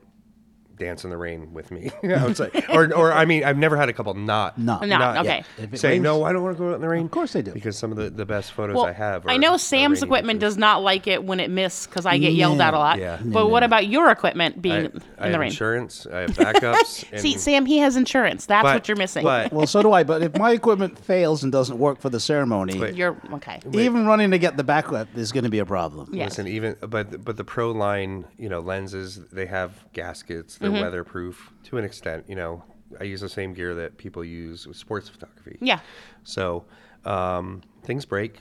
dance 0.77 1.03
in 1.03 1.09
the 1.09 1.17
rain 1.17 1.53
with 1.53 1.71
me 1.71 1.91
outside, 2.13 2.51
or, 2.69 2.93
or 2.93 3.11
I 3.11 3.25
mean, 3.25 3.43
I've 3.43 3.57
never 3.57 3.75
had 3.77 3.89
a 3.89 3.93
couple 3.93 4.13
not 4.13 4.57
No. 4.57 4.79
No, 4.79 5.15
okay. 5.19 5.43
If 5.57 5.79
say 5.79 5.89
rains- 5.91 6.03
no. 6.03 6.23
I 6.23 6.33
don't 6.33 6.43
want 6.43 6.57
to 6.57 6.63
go 6.63 6.69
out 6.69 6.75
in 6.75 6.81
the 6.81 6.89
rain. 6.89 7.05
Of 7.05 7.11
course 7.11 7.33
they 7.33 7.41
do. 7.41 7.51
because 7.51 7.77
some 7.77 7.91
of 7.91 7.97
the, 7.97 8.09
the 8.09 8.25
best 8.25 8.51
photos 8.51 8.75
well, 8.75 8.85
I 8.85 8.91
have. 8.91 9.25
Are, 9.25 9.31
I 9.31 9.37
know 9.37 9.57
Sam's 9.57 10.03
equipment 10.03 10.39
pictures. 10.39 10.53
does 10.55 10.57
not 10.57 10.81
like 10.83 11.07
it 11.07 11.23
when 11.23 11.39
it 11.39 11.49
misses 11.49 11.87
because 11.87 12.05
I 12.05 12.17
get 12.17 12.33
yelled 12.33 12.61
at 12.61 12.73
a 12.73 12.79
lot. 12.79 12.99
Yeah. 12.99 13.19
But 13.23 13.49
what 13.49 13.63
about 13.63 13.87
your 13.87 14.09
equipment 14.11 14.61
being 14.61 14.75
I, 14.75 14.79
in 14.79 15.01
I 15.17 15.25
the 15.27 15.31
have 15.31 15.39
rain? 15.41 15.49
insurance. 15.49 16.05
I 16.05 16.19
have 16.21 16.29
backups. 16.31 17.05
and, 17.11 17.21
See, 17.21 17.37
Sam, 17.37 17.65
he 17.65 17.79
has 17.79 17.95
insurance. 17.95 18.45
That's 18.45 18.63
but- 18.63 18.75
what 18.75 18.87
you're 18.87 18.97
missing. 18.97 19.23
But 19.23 19.51
Well, 19.51 19.67
so 19.67 19.81
do 19.81 19.91
I. 19.91 20.03
But 20.03 20.21
if 20.23 20.37
my 20.37 20.51
equipment 20.51 20.97
fails 20.99 21.43
and 21.43 21.51
doesn't 21.51 21.77
work 21.77 21.99
for 21.99 22.09
the 22.09 22.19
ceremony, 22.19 22.77
But- 22.77 22.95
you're 22.95 23.17
okay. 23.33 23.59
even 23.73 24.05
running 24.05 24.31
to 24.31 24.39
get 24.39 24.57
the 24.57 24.63
backup 24.63 25.07
is 25.15 25.31
going 25.31 25.43
to 25.43 25.49
be 25.49 25.59
a 25.59 25.65
problem. 25.65 26.09
Yeah. 26.13 26.25
Listen, 26.25 26.47
even 26.47 26.75
but 26.81 27.23
but 27.23 27.37
the 27.37 27.43
pro 27.43 27.71
line, 27.71 28.25
you 28.37 28.49
know, 28.49 28.59
lenses 28.59 29.19
they 29.31 29.45
have 29.45 29.71
gaskets. 29.93 30.57
They're 30.71 30.77
Mm-hmm. 30.77 30.85
weatherproof 30.85 31.51
to 31.63 31.77
an 31.77 31.83
extent. 31.85 32.25
You 32.27 32.35
know, 32.35 32.63
I 32.99 33.03
use 33.03 33.21
the 33.21 33.29
same 33.29 33.53
gear 33.53 33.75
that 33.75 33.97
people 33.97 34.23
use 34.23 34.67
with 34.67 34.77
sports 34.77 35.09
photography. 35.09 35.57
Yeah. 35.61 35.79
So 36.23 36.65
um, 37.05 37.61
things 37.83 38.05
break, 38.05 38.39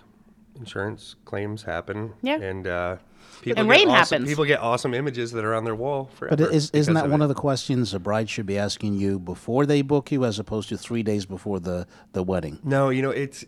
insurance 0.59 1.17
claims 1.25 1.63
happen. 1.63 2.13
Yeah. 2.23 2.41
And 2.41 2.67
uh, 2.67 2.97
people 3.43 3.61
And 3.61 3.69
get 3.69 3.77
rain 3.79 3.89
awesome, 3.89 4.19
happens. 4.23 4.29
People 4.31 4.45
get 4.45 4.61
awesome 4.61 4.95
images 4.95 5.33
that 5.33 5.45
are 5.45 5.55
on 5.55 5.65
their 5.65 5.75
wall 5.75 6.11
forever. 6.15 6.37
But 6.37 6.55
is, 6.55 6.71
isn't 6.71 6.95
that 6.95 7.07
of 7.07 7.11
one 7.11 7.21
it. 7.21 7.25
of 7.25 7.29
the 7.29 7.35
questions 7.35 7.93
a 7.95 7.99
bride 7.99 8.31
should 8.31 8.47
be 8.47 8.59
asking 8.59 8.95
you 8.95 9.19
before 9.19 9.67
they 9.67 9.83
book 9.83 10.11
you, 10.13 10.25
as 10.25 10.39
opposed 10.39 10.69
to 10.71 10.79
three 10.79 11.03
days 11.03 11.27
before 11.27 11.61
the, 11.61 11.87
the 12.13 12.23
wedding? 12.23 12.59
No, 12.65 12.89
you 12.91 13.03
know, 13.03 13.11
it's 13.11 13.45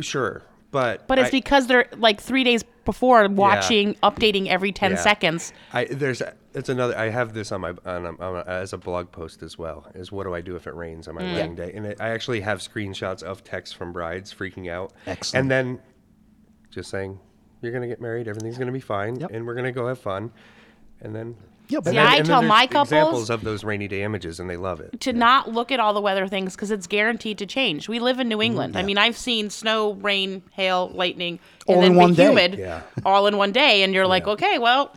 sure, 0.00 0.42
but 0.72 1.06
But 1.06 1.20
it's 1.20 1.28
I- 1.28 1.30
because 1.30 1.68
they're 1.68 1.86
like 1.96 2.20
three 2.20 2.42
days 2.42 2.64
before 2.84 3.28
watching, 3.28 3.94
updating 4.02 4.48
every 4.48 4.72
10 4.72 4.92
Yeah. 4.92 4.96
seconds. 4.96 5.52
I 5.72 5.84
there's 5.84 6.20
it's 6.54 6.68
another. 6.68 6.98
I 6.98 7.10
have 7.10 7.32
this 7.32 7.52
on 7.52 7.60
my 7.60 7.74
on, 7.86 8.06
a- 8.06 8.16
on 8.20 8.36
a, 8.36 8.44
as 8.50 8.72
a 8.72 8.78
blog 8.78 9.12
post 9.12 9.42
as 9.44 9.56
well. 9.56 9.86
Is 9.94 10.10
what 10.10 10.24
do 10.24 10.34
I 10.34 10.40
do 10.40 10.56
if 10.56 10.66
it 10.66 10.74
rains 10.74 11.06
on 11.06 11.14
my 11.14 11.22
Mm. 11.22 11.34
wedding 11.34 11.54
day? 11.54 11.72
And 11.74 11.86
it, 11.86 12.00
I 12.00 12.08
actually 12.08 12.40
have 12.40 12.58
screenshots 12.58 13.22
of 13.22 13.44
texts 13.44 13.74
from 13.76 13.92
brides 13.92 14.34
freaking 14.34 14.68
out. 14.68 14.92
Excellent. 15.06 15.42
And 15.42 15.50
then 15.50 15.78
just 16.70 16.90
saying, 16.90 17.20
you're 17.60 17.70
gonna 17.72 17.86
get 17.86 18.00
married. 18.00 18.26
Everything's 18.26 18.58
gonna 18.58 18.72
be 18.72 18.80
fine, 18.80 19.20
Yep. 19.20 19.30
and 19.32 19.46
we're 19.46 19.54
gonna 19.54 19.70
go 19.72 19.86
have 19.86 20.00
fun. 20.00 20.32
And 21.00 21.14
then 21.14 21.36
Yeah, 21.68 21.78
but 21.80 21.88
and 21.88 21.94
See, 21.94 21.96
then- 21.96 22.06
I 22.06 22.20
tell 22.20 22.42
my 22.42 22.66
couples- 22.66 22.88
examples 22.92 23.30
of 23.30 23.42
those 23.44 23.64
rainy 23.64 23.88
day 23.88 24.02
images, 24.02 24.38
and 24.40 24.48
they 24.50 24.56
love 24.56 24.80
it. 24.80 25.00
To 25.00 25.12
not 25.12 25.50
look 25.52 25.72
at 25.72 25.80
all 25.80 25.94
the 25.94 26.00
weather 26.00 26.26
things 26.28 26.54
because 26.54 26.70
it's 26.70 26.86
guaranteed 26.86 27.38
to 27.38 27.46
change. 27.46 27.88
We 27.88 27.98
live 27.98 28.20
in 28.20 28.28
New 28.28 28.36
mm-hmm. 28.36 28.42
England. 28.42 28.76
I 28.76 28.82
mean, 28.82 28.98
I've 28.98 29.16
seen 29.16 29.48
snow, 29.50 29.92
rain, 29.94 30.42
hail, 30.52 30.90
lightning, 30.94 31.38
and 31.66 31.76
All 31.76 31.82
then 31.82 31.92
in 31.92 31.96
one 31.96 32.10
be 32.10 32.16
day. 32.16 32.28
humid 32.28 32.54
Yeah. 32.58 32.82
all 33.04 33.26
in 33.26 33.36
one 33.36 33.52
day. 33.52 33.82
And 33.82 33.94
you're 33.94 34.06
like, 34.16 34.26
okay, 34.26 34.58
well, 34.58 34.92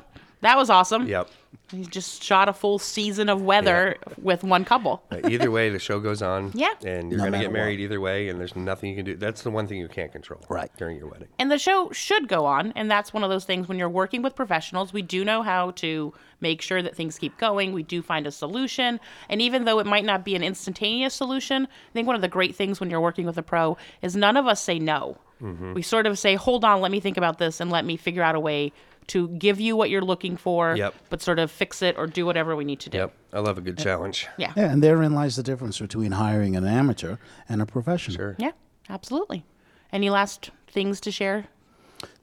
that 0.46 0.58
was 0.58 0.70
awesome. 0.70 1.08
Yep. 1.08 1.30
He 1.72 1.84
just 1.86 2.24
shot 2.24 2.48
a 2.48 2.54
full 2.54 2.78
season 2.78 3.30
of 3.30 3.42
weather 3.42 3.96
with 4.22 4.44
one 4.44 4.64
couple. 4.66 5.02
Uh, 5.12 5.28
either 5.30 5.50
way, 5.50 5.70
the 5.70 5.80
show 5.80 6.00
goes 6.00 6.22
on. 6.22 6.52
Yeah. 6.56 6.74
And 6.86 7.12
you're 7.12 7.18
No 7.20 7.26
gonna 7.26 7.40
get 7.40 7.52
married 7.52 7.80
what. 7.80 7.86
either 7.86 8.00
way, 8.00 8.30
and 8.30 8.40
there's 8.40 8.56
nothing 8.56 8.92
you 8.92 8.96
can 8.96 9.06
do. 9.06 9.16
That's 9.16 9.42
the 9.42 9.50
one 9.52 9.68
thing 9.68 9.80
you 9.80 9.88
can't 9.88 10.12
control. 10.12 10.42
Right. 10.48 10.70
During 10.78 10.98
your 10.98 11.08
wedding. 11.08 11.28
And 11.40 11.52
the 11.52 11.58
show 11.58 11.92
should 11.92 12.28
go 12.28 12.46
on. 12.46 12.72
And 12.76 12.90
that's 12.90 13.14
one 13.14 13.24
of 13.24 13.30
those 13.30 13.46
things 13.46 13.68
when 13.68 13.80
you're 13.80 13.90
working 13.90 14.22
with 14.22 14.36
professionals, 14.36 14.94
we 14.94 15.02
do 15.02 15.26
know 15.26 15.42
how 15.42 15.72
to 15.72 16.14
make 16.40 16.62
sure 16.62 16.82
that 16.82 16.96
things 16.96 17.18
keep 17.18 17.38
going. 17.38 17.74
We 17.74 17.84
do 17.84 18.02
find 18.02 18.28
a 18.28 18.32
solution. 18.32 19.00
And 19.30 19.42
even 19.42 19.66
though 19.66 19.80
it 19.80 19.86
might 19.88 20.06
not 20.06 20.24
be 20.24 20.36
an 20.36 20.44
instantaneous 20.44 21.14
solution, 21.14 21.66
I 21.66 21.94
think 21.94 22.06
one 22.06 22.16
of 22.16 22.22
the 22.22 22.28
great 22.28 22.56
things 22.56 22.80
when 22.80 22.90
you're 22.90 23.02
working 23.02 23.26
with 23.26 23.38
a 23.38 23.44
pro 23.44 23.78
is 24.02 24.16
none 24.16 24.38
of 24.38 24.46
us 24.46 24.62
say 24.62 24.78
no. 24.78 25.18
Mm-hmm. 25.42 25.74
We 25.74 25.82
sort 25.82 26.08
of 26.08 26.18
say, 26.18 26.36
hold 26.36 26.64
on, 26.64 26.80
let 26.82 26.92
me 26.92 27.00
think 27.00 27.18
about 27.18 27.40
this 27.40 27.60
and 27.60 27.70
let 27.72 27.86
me 27.86 27.98
figure 27.98 28.24
out 28.24 28.36
a 28.36 28.40
way 28.40 28.72
to 29.08 29.28
give 29.30 29.60
you 29.60 29.76
what 29.76 29.90
you're 29.90 30.02
looking 30.02 30.36
for, 30.38 30.76
Yep. 30.76 30.96
but 31.10 31.22
sort 31.22 31.40
of 31.40 31.52
fix 31.52 31.82
it 31.82 31.96
or 31.98 32.08
do 32.08 32.26
whatever 32.26 32.56
we 32.56 32.66
need 32.66 32.80
to 32.82 32.90
do. 32.90 32.98
Yep. 33.00 33.14
I 33.34 33.40
love 33.40 33.58
a 33.58 33.62
good 33.62 33.78
challenge. 33.78 34.28
Yeah. 34.38 34.54
Yeah, 34.56 34.72
and 34.72 34.82
therein 34.84 35.14
lies 35.14 35.36
the 35.36 35.44
difference 35.44 35.80
between 35.80 36.14
hiring 36.14 36.56
an 36.56 36.66
amateur 36.66 37.18
and 37.50 37.62
a 37.62 37.66
professional. 37.66 38.16
Sure. 38.18 38.36
Yeah, 38.40 38.52
absolutely. 38.90 39.46
Any 39.92 40.10
last 40.10 40.50
things 40.68 41.00
to 41.02 41.12
share? 41.12 41.46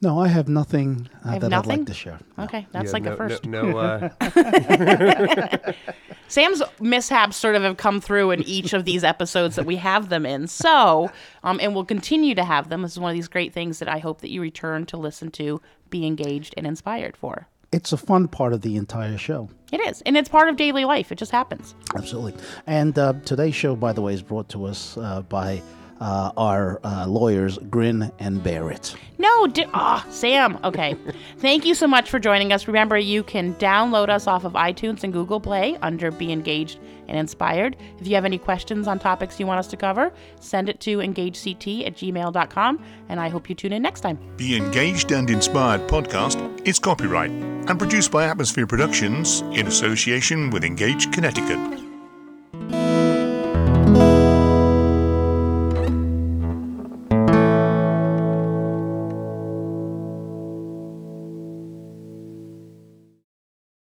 No, 0.00 0.18
I 0.20 0.28
have 0.28 0.48
nothing 0.48 1.08
uh, 1.24 1.30
have 1.30 1.40
that 1.42 1.46
I'd 1.46 1.50
nothing? 1.50 1.78
like 1.78 1.86
to 1.86 1.94
share. 1.94 2.18
Okay, 2.38 2.66
that's 2.72 2.86
Yeah, 2.86 2.92
like 2.92 3.02
no, 3.04 3.12
a 3.12 3.16
first. 3.16 3.46
No, 3.46 3.62
no 3.70 3.78
uh, 3.78 5.72
Sam's 6.28 6.62
mishaps 6.80 7.36
sort 7.36 7.54
of 7.54 7.62
have 7.62 7.76
come 7.76 8.00
through 8.00 8.30
in 8.32 8.42
each 8.42 8.72
of 8.72 8.84
these 8.84 9.04
episodes 9.04 9.54
that 9.56 9.66
we 9.66 9.76
have 9.76 10.08
them 10.08 10.24
in. 10.26 10.46
So, 10.48 11.10
um, 11.44 11.58
and 11.62 11.74
we'll 11.74 11.84
continue 11.84 12.34
to 12.34 12.44
have 12.44 12.68
them. 12.68 12.82
This 12.82 12.92
is 12.92 12.98
one 12.98 13.10
of 13.10 13.14
these 13.14 13.28
great 13.28 13.52
things 13.52 13.78
that 13.78 13.88
I 13.88 13.98
hope 13.98 14.20
that 14.22 14.30
you 14.30 14.40
return 14.40 14.86
to 14.86 14.96
listen 14.96 15.30
to, 15.32 15.60
be 15.90 16.06
engaged 16.06 16.54
and 16.56 16.66
inspired 16.66 17.16
for. 17.16 17.48
It's 17.70 17.92
a 17.92 17.96
fun 17.96 18.28
part 18.28 18.52
of 18.52 18.60
the 18.62 18.76
entire 18.76 19.16
show. 19.16 19.48
It 19.70 19.80
is, 19.80 20.02
and 20.02 20.16
it's 20.16 20.28
part 20.28 20.48
of 20.48 20.56
daily 20.56 20.84
life. 20.84 21.10
It 21.12 21.16
just 21.16 21.32
happens. 21.32 21.74
Absolutely. 21.96 22.34
And 22.66 22.98
uh, 22.98 23.14
today's 23.24 23.54
show, 23.54 23.76
by 23.76 23.92
the 23.92 24.02
way, 24.02 24.12
is 24.14 24.22
brought 24.22 24.48
to 24.50 24.66
us 24.66 24.96
uh, 24.98 25.22
by 25.22 25.62
uh, 26.02 26.32
our 26.36 26.80
uh, 26.82 27.06
lawyers, 27.06 27.58
Grin 27.70 28.10
and 28.18 28.42
Barrett. 28.42 28.96
No, 29.18 29.46
di- 29.46 29.68
ah, 29.72 30.04
Sam. 30.10 30.58
Okay. 30.64 30.96
Thank 31.38 31.64
you 31.64 31.74
so 31.74 31.86
much 31.86 32.10
for 32.10 32.18
joining 32.18 32.52
us. 32.52 32.66
Remember, 32.66 32.98
you 32.98 33.22
can 33.22 33.54
download 33.54 34.08
us 34.08 34.26
off 34.26 34.44
of 34.44 34.54
iTunes 34.54 35.04
and 35.04 35.12
Google 35.12 35.40
Play 35.40 35.78
under 35.80 36.10
Be 36.10 36.32
Engaged 36.32 36.80
and 37.06 37.16
Inspired. 37.16 37.76
If 38.00 38.08
you 38.08 38.16
have 38.16 38.24
any 38.24 38.38
questions 38.38 38.88
on 38.88 38.98
topics 38.98 39.38
you 39.38 39.46
want 39.46 39.60
us 39.60 39.68
to 39.68 39.76
cover, 39.76 40.12
send 40.40 40.68
it 40.68 40.80
to 40.80 41.00
engagect 41.00 41.68
at 41.86 41.94
gmail.com, 41.94 42.84
and 43.08 43.20
I 43.20 43.28
hope 43.28 43.48
you 43.48 43.54
tune 43.54 43.72
in 43.72 43.82
next 43.82 44.00
time. 44.00 44.18
Be 44.36 44.56
Engaged 44.56 45.12
and 45.12 45.30
Inspired 45.30 45.82
podcast 45.88 46.66
is 46.66 46.80
copyright 46.80 47.30
and 47.30 47.78
produced 47.78 48.10
by 48.10 48.24
Atmosphere 48.24 48.66
Productions 48.66 49.42
in 49.52 49.68
association 49.68 50.50
with 50.50 50.64
Engaged 50.64 51.12
Connecticut. 51.12 51.91